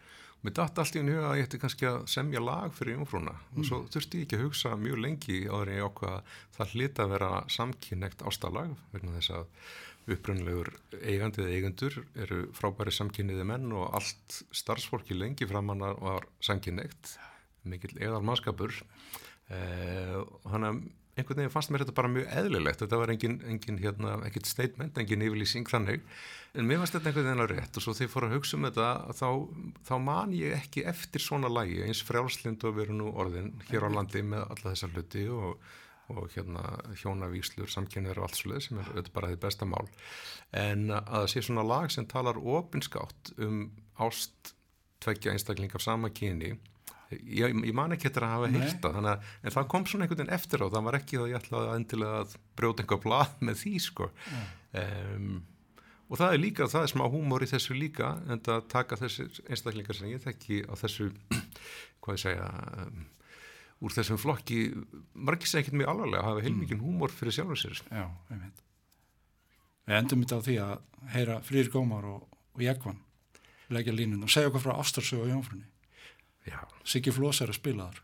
mér 0.45 0.55
datt 0.59 0.79
allt 0.79 0.99
í 0.99 1.03
huga 1.03 1.31
að 1.31 1.39
ég 1.41 1.49
ætti 1.49 1.61
kannski 1.63 1.89
að 1.89 1.99
semja 2.13 2.43
lag 2.43 2.75
fyrir 2.77 2.97
Jónfróna 2.99 3.35
og 3.57 3.67
svo 3.67 3.81
þurfti 3.93 4.21
ég 4.21 4.27
ekki 4.27 4.39
að 4.39 4.45
hugsa 4.45 4.77
mjög 4.79 5.01
lengi 5.03 5.39
áður 5.49 5.73
en 5.73 5.79
ég 5.79 5.89
ákvað 5.89 6.13
að 6.13 6.37
það 6.59 6.75
hlita 6.75 7.05
að 7.05 7.13
vera 7.15 7.31
samkynnegt 7.57 8.25
ástalag 8.31 8.75
vegna 8.93 9.17
þess 9.17 9.35
að 9.41 9.47
upprunnilegur 10.15 10.71
eigandi 11.01 11.43
eða 11.43 11.55
eigendur 11.57 11.97
eru 12.15 12.43
frábæri 12.55 12.95
samkynniði 12.95 13.47
menn 13.49 13.73
og 13.75 13.89
allt 13.99 14.37
starfsfólki 14.55 15.17
lengi 15.19 15.49
framanna 15.51 15.95
var 15.99 16.29
samkynnegt 16.45 17.17
mikill 17.67 17.97
eðal 17.99 18.23
mannskapur 18.23 18.75
eh, 19.51 20.15
og 20.21 20.47
hann 20.53 20.69
að 20.69 20.85
einhvern 21.17 21.41
veginn 21.41 21.53
fannst 21.53 21.73
mér 21.73 21.83
þetta 21.85 21.95
bara 21.97 22.11
mjög 22.13 22.27
eðlilegt 22.41 22.83
þetta 22.83 22.99
var 23.01 23.13
engin, 23.13 23.39
engin 23.49 23.79
hérna, 23.81 24.17
ekkert 24.27 24.49
statement 24.51 24.99
engin 25.01 25.25
yfirlýsing 25.25 25.71
þannig. 25.71 26.05
En 26.57 26.69
mér 26.69 26.83
fannst 26.83 26.97
þetta 26.97 27.11
einhvern 27.11 27.29
veginn 27.31 27.45
alveg 27.45 27.61
rétt 27.61 27.81
og 27.81 27.85
svo 27.85 27.95
þegar 27.97 28.09
ég 28.09 28.13
fór 28.13 28.27
að 28.27 28.37
hugsa 28.37 28.59
um 28.59 28.69
þetta 28.69 28.91
þá, 29.17 29.31
þá 29.89 29.95
man 30.05 30.37
ég 30.37 30.59
ekki 30.59 30.85
eftir 30.93 31.25
svona 31.25 31.51
lægi 31.53 31.81
eins 31.87 32.05
frjálslind 32.05 32.69
og 32.69 32.77
veru 32.77 32.99
nú 32.99 33.11
orðin 33.17 33.55
hér 33.71 33.89
á 33.89 33.91
landi 33.97 34.23
með 34.29 34.45
alla 34.45 34.75
þessa 34.75 34.93
hluti 34.93 35.25
og, 35.33 35.73
og 36.13 36.29
hérna 36.37 36.67
hjónavíslur, 37.01 37.73
samkynniður 37.73 38.21
og 38.21 38.29
allt 38.29 38.41
svolítið 38.43 38.69
sem 38.69 38.85
er 38.85 39.11
bara 39.17 39.33
því 39.33 39.41
besta 39.47 39.69
mál. 39.69 39.89
En 40.53 40.91
að 40.93 41.11
það 41.15 41.29
sé 41.33 41.47
svona 41.49 41.67
lag 41.67 41.93
sem 41.93 42.09
talar 42.13 42.41
opinskátt 42.41 43.33
um 43.41 43.67
ást 44.05 44.57
tveggja 45.01 45.33
einstaklingar 45.33 45.81
sama 45.81 46.13
kyni 46.13 46.59
ég, 47.15 47.59
ég 47.69 47.75
man 47.77 47.95
ekki 47.95 48.09
eftir 48.11 48.27
að 48.27 48.33
hafa 48.35 48.53
heyrta 48.55 48.93
þannig 48.97 49.13
að, 49.13 49.27
en 49.43 49.55
það 49.57 49.69
kom 49.73 49.85
svona 49.87 50.07
einhvern 50.07 50.23
veginn 50.23 50.37
eftir 50.37 50.65
á 50.65 50.67
það 50.67 50.87
var 50.89 50.99
ekki 50.99 51.21
að 51.21 51.29
ég 51.31 51.41
ætlaði 51.41 51.69
að 51.71 51.81
endilega 51.81 52.23
að 52.23 52.39
brjóta 52.59 52.85
einhver 52.85 53.03
blað 53.05 53.37
með 53.49 53.61
því 53.63 53.75
sko. 53.85 54.09
Um, 54.77 55.29
og 56.07 56.21
það 56.21 56.37
er 56.37 56.43
líka, 56.43 56.69
það 56.71 56.87
er 56.87 56.93
smá 56.95 57.05
húmor 57.11 57.45
í 57.47 57.51
þessu 57.51 57.77
líka 57.79 58.13
en 58.31 58.43
það 58.47 58.69
taka 58.73 58.99
þessir 59.01 59.41
einstaklingar 59.47 59.99
sem 59.99 60.11
ég 60.13 60.25
þekki 60.25 60.63
á 60.67 60.75
þessu 60.83 61.11
hvað 62.03 62.19
ég 62.19 62.25
segja 62.25 62.51
um, 62.85 63.07
úr 63.87 63.97
þessum 63.97 64.21
flokki 64.21 64.61
margir 65.15 65.51
sem 65.51 65.63
ekkert 65.63 65.79
mjög 65.81 65.93
alvarlega 65.93 66.27
hafa 66.27 66.45
heilmikinn 66.47 66.83
húmor 66.83 67.13
fyrir 67.13 67.37
sjálfur 67.37 67.61
sér. 67.61 67.83
Já, 67.91 68.07
einmitt. 68.33 68.63
Við 69.87 69.99
endum 70.01 70.23
þetta 70.25 70.39
á 70.43 70.47
því 70.47 70.55
að 70.65 70.77
heyra 71.13 71.41
Frýr 71.47 71.69
Gómar 71.71 72.07
og, 72.11 72.23
og 72.57 72.63
Jekvann 72.65 73.03
leggja 73.75 73.95
línun 73.95 74.25
og 74.27 74.33
segja 74.33 74.51
okkur 74.51 74.63
frá 74.63 74.79
Ástarsögu 74.81 75.27
og 75.27 75.33
Jónfrunni. 75.35 75.67
Siggi 76.87 77.15
Flós 77.15 77.41
er 77.43 77.53
að 77.53 77.61
spila 77.61 77.89
þar. 77.91 78.03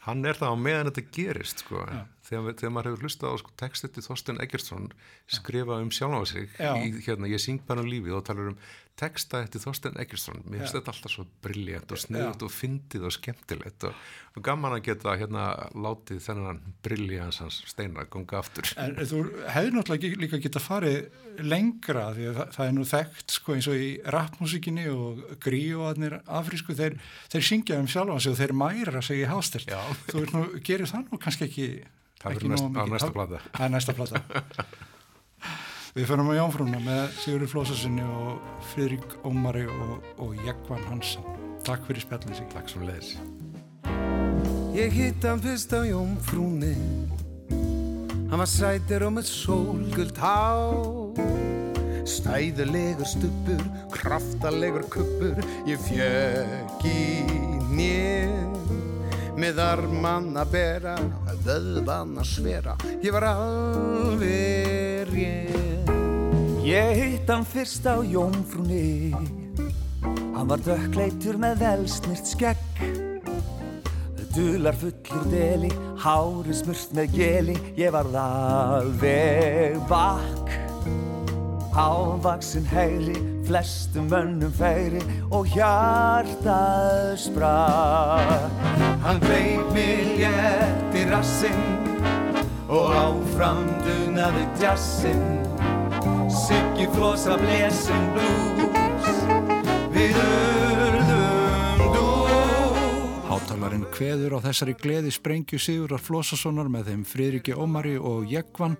hann 0.00 0.24
er 0.24 0.38
það 0.38 0.52
á 0.52 0.56
meðan 0.56 0.88
þetta 0.90 1.02
gerist 1.12 1.60
sko. 1.60 1.82
Þegar, 2.24 2.54
þegar 2.56 2.72
maður 2.72 2.88
hefur 2.90 3.02
hlustað 3.04 3.32
á 3.32 3.36
sko, 3.42 3.50
textið 3.60 3.90
til 3.94 4.04
Þorsten 4.06 4.40
Eggertsson 4.40 4.86
skrifa 5.28 5.80
um 5.82 5.90
sjálf 5.90 6.14
á 6.16 6.22
sig 6.30 6.46
í, 6.56 7.02
hérna, 7.04 7.28
ég 7.28 7.42
syng 7.42 7.60
bara 7.66 7.82
um 7.84 7.90
lífið 7.90 8.16
og 8.16 8.24
talar 8.24 8.52
um 8.52 8.58
texta 9.00 9.40
eftir 9.44 9.62
Þorsten 9.64 9.96
Eggertsson 10.00 10.42
mér 10.44 10.64
finnst 10.64 10.76
þetta 10.76 10.94
alltaf 10.94 11.14
svo 11.14 11.26
briljant 11.44 11.94
og 11.94 12.02
sniðut 12.02 12.44
og 12.46 12.52
fyndið 12.54 13.06
og 13.08 13.16
skemmtilegt 13.16 13.88
og, 13.88 14.04
og 14.36 14.44
gaman 14.46 14.76
að 14.76 14.84
geta 14.90 15.16
hérna 15.20 15.46
látið 15.72 16.22
þennan 16.26 16.60
briljans 16.84 17.40
hans 17.42 17.62
steina 17.70 18.04
ganga 18.12 18.42
aftur 18.42 18.70
En 18.80 18.98
þú 19.00 19.24
hefði 19.48 19.74
náttúrulega 19.76 20.22
líka 20.24 20.42
geta 20.44 20.62
farið 20.62 21.00
lengra 21.40 22.10
því 22.16 22.28
að 22.30 22.38
það, 22.38 22.52
það 22.56 22.66
er 22.66 22.74
nú 22.76 22.86
þekkt 22.90 23.34
sko 23.36 23.56
eins 23.56 23.68
og 23.70 23.80
í 23.80 23.88
rapmusíkinni 24.16 24.86
og 24.92 25.22
gríóðarnir 25.44 26.18
afrísku, 26.40 26.76
þeir, 26.78 26.98
þeir 27.32 27.46
syngja 27.46 27.80
um 27.80 27.88
sjálfa 27.90 28.20
sig 28.20 28.34
og 28.34 28.40
þeir 28.40 28.54
mæra 28.60 29.02
sig 29.04 29.22
í 29.22 29.30
hástert. 29.30 29.70
Já. 29.70 29.80
Þú 30.10 30.26
nú, 30.34 30.44
gerir 30.66 30.90
það 30.90 31.08
nú 31.08 31.20
kannski 31.22 31.48
ekki. 31.48 31.72
Það 32.20 32.40
er 33.64 33.74
næsta 33.76 33.96
plata. 33.96 34.24
Við 35.90 36.06
förum 36.06 36.28
á 36.30 36.38
Jónfrúna 36.38 36.78
með 36.84 37.16
Sigurður 37.18 37.48
Flósasinni 37.50 38.04
og 38.06 38.42
Friðrik 38.70 39.16
Ómari 39.26 39.64
og, 39.66 40.04
og 40.22 40.36
Jekvann 40.46 40.84
Hansson. 40.86 41.24
Takk 41.66 41.82
fyrir 41.88 42.04
spjallin 42.04 42.36
sig. 42.36 42.46
Takk 42.52 42.70
sem 42.70 42.84
leiðis 42.86 43.16
Ég 44.70 44.94
hitt 44.94 45.24
hann 45.26 45.42
fyrst 45.42 45.74
á 45.74 45.82
jómfrúni 45.82 46.76
Hann 48.30 48.38
var 48.38 48.46
sætir 48.46 49.02
og 49.02 49.16
með 49.16 49.32
sólguld 49.32 50.20
há 50.22 50.54
Stæðulegur 52.10 53.06
stubbur, 53.06 53.60
kraftalegur 53.92 54.86
kubbur. 54.90 55.42
Ég 55.66 55.82
fjög 55.88 56.86
í 56.86 57.26
nér 57.74 58.46
Með 59.40 59.58
armann 59.64 60.38
að 60.38 60.54
bera, 60.54 60.94
vöðvann 61.46 62.18
að 62.20 62.30
svera. 62.30 62.76
Ég 63.00 63.14
var 63.14 63.30
alveg 63.32 65.10
rétt 65.10 65.69
Ég 66.70 67.02
hitt 67.02 67.26
hann 67.30 67.42
fyrst 67.42 67.82
á 67.82 67.98
jómfrúni. 67.98 69.10
Hann 70.36 70.46
var 70.46 70.60
dökkleitur 70.62 71.34
með 71.42 71.64
velsnirt 71.64 72.28
skegg. 72.30 72.60
Dular 74.30 74.76
fullur 74.78 75.24
deli, 75.32 75.70
hári 75.98 76.54
smurt 76.54 76.92
með 76.94 77.16
geli. 77.16 77.56
Ég 77.74 77.90
varð 77.90 78.14
alveg 78.22 79.80
bakk. 79.90 80.54
Ávaksin 81.74 82.70
heyri, 82.70 83.18
flestum 83.46 84.06
mönnum 84.10 84.54
færi 84.54 85.02
Og 85.30 85.50
hjartað 85.50 87.18
sprakk. 87.26 88.62
Hann 89.02 89.22
veip 89.26 89.74
mér 89.74 90.06
létt 90.22 90.98
í 91.02 91.06
rassinn 91.10 91.62
og 92.70 92.94
áfram 92.94 93.66
dunaði 93.82 94.46
jazzin 94.62 95.39
Siggi 96.30 96.86
flosa 96.94 97.34
blesin 97.40 98.04
blues 98.14 99.08
við 99.90 100.18
urðum 100.22 101.80
dús 101.96 103.24
Hátalarinn 103.26 103.88
kveður 103.90 104.38
á 104.38 104.46
þessari 104.46 104.76
gleði 104.78 105.10
sprengju 105.14 105.58
Sigurar 105.58 106.02
Flósassonar 106.02 106.70
með 106.70 106.92
þeim 106.92 107.02
Fridriki 107.08 107.56
Ómari 107.58 107.96
og 107.98 108.30
Jekvann 108.30 108.78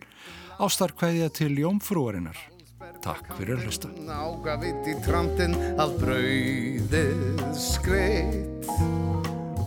ástarkveðja 0.60 1.30
til 1.34 1.54
Jómfrúarinnar. 1.58 2.38
Takk 3.00 3.32
fyrir 3.38 3.56
að 3.56 3.66
hlusta. 3.66 3.90
Ága 4.06 4.56
vitt 4.60 4.88
í 4.92 4.94
tramtinn 5.06 5.56
að 5.80 5.96
brauðið 6.02 7.44
skreitt 7.56 8.70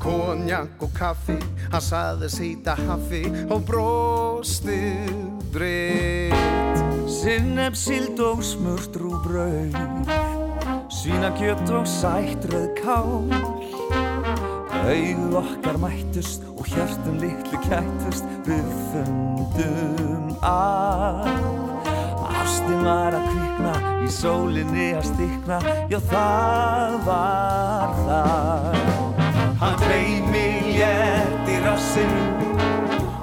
Konjak 0.03 0.81
og 0.83 0.91
kaffi, 0.97 1.37
hann 1.71 1.83
saði 1.83 2.27
sýta 2.31 2.75
haffi 2.83 3.23
og 3.47 3.63
brostið 3.67 5.13
breytt 5.53 6.82
Sinneb, 7.13 7.75
sild 7.77 8.19
og 8.19 8.41
smurt 8.43 8.95
rúbrauð. 8.97 9.75
Svínakjött 10.89 11.69
og 11.69 11.85
sættröð 11.85 12.71
kál. 12.81 13.29
Auð 14.83 15.35
okkar 15.37 15.77
mættust 15.77 16.41
og 16.57 16.65
hjartum 16.65 17.19
litlu 17.21 17.59
kættust 17.63 18.25
Við 18.47 18.65
fundum 18.89 20.33
að 20.41 21.29
Ástin 22.33 22.81
var 22.83 23.15
að 23.15 23.29
kvikna, 23.29 23.73
í 24.03 24.09
sólinni 24.11 24.89
að 24.97 25.05
stikna. 25.13 25.59
Já 25.93 25.99
það 26.09 26.97
var 27.07 27.93
það. 28.07 28.79
Hann 29.61 29.83
hleyð 29.85 30.31
mig 30.33 30.71
létt 30.81 31.53
í 31.53 31.59
rassinn 31.63 32.17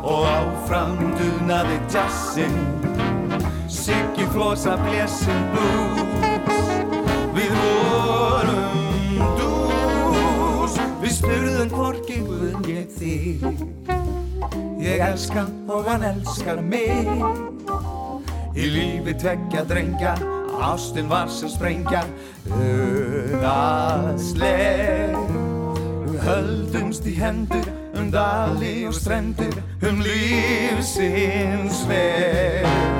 Og 0.06 0.24
áfram 0.30 0.96
dunaði 1.18 1.76
jazzinn 1.92 2.79
Siggi 4.30 4.38
flosa 4.38 4.76
blessin 4.76 5.50
blues 5.50 6.00
Við 7.34 7.50
vorum 7.56 9.18
dús. 9.38 10.76
Við 11.02 11.12
spurðum 11.16 11.70
hvorki 11.74 12.20
guðn 12.22 12.68
ég 12.68 12.86
þig. 12.94 13.42
Ég 14.80 15.00
elskan 15.02 15.50
og 15.68 15.88
hann 15.88 16.02
elskar 16.02 16.62
mig. 16.62 17.08
Í 18.54 18.70
lífi 18.70 19.14
tveggja 19.18 19.64
drengja 19.64 20.14
Ástin 20.60 21.08
var 21.08 21.28
sem 21.28 21.48
sprengja. 21.50 22.04
Við 22.46 23.42
höldumst 26.22 27.06
í 27.06 27.18
hendur 27.18 27.66
Um 27.96 28.10
dali 28.14 28.86
og 28.86 28.94
strendur 28.94 29.62
Um 29.82 30.02
lífsins 30.04 31.86
veg 31.88 32.99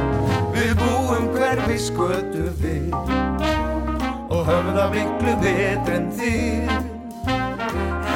búum 1.50 1.66
hverfi 1.66 1.78
skötu 1.78 2.44
við 2.60 2.92
Og 4.30 4.46
höfum 4.46 4.76
það 4.76 4.92
miklu 4.94 5.32
betr 5.42 5.94
en 5.96 6.06
þið. 6.14 6.70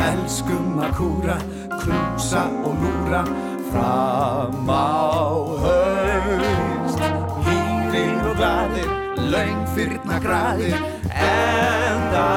Elskum 0.04 0.78
að 0.78 0.92
kúra, 0.98 1.36
krúsa 1.80 2.44
og 2.64 2.78
lúra 2.78 3.24
Fram 3.72 4.70
á 4.70 5.34
haust. 5.64 7.02
Hýrir 7.48 8.30
og 8.30 8.36
gladir, 8.38 8.90
laung 9.18 9.66
fyrna 9.74 10.20
gradir 10.22 10.78
Enda 11.10 12.28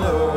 lög 0.00 0.31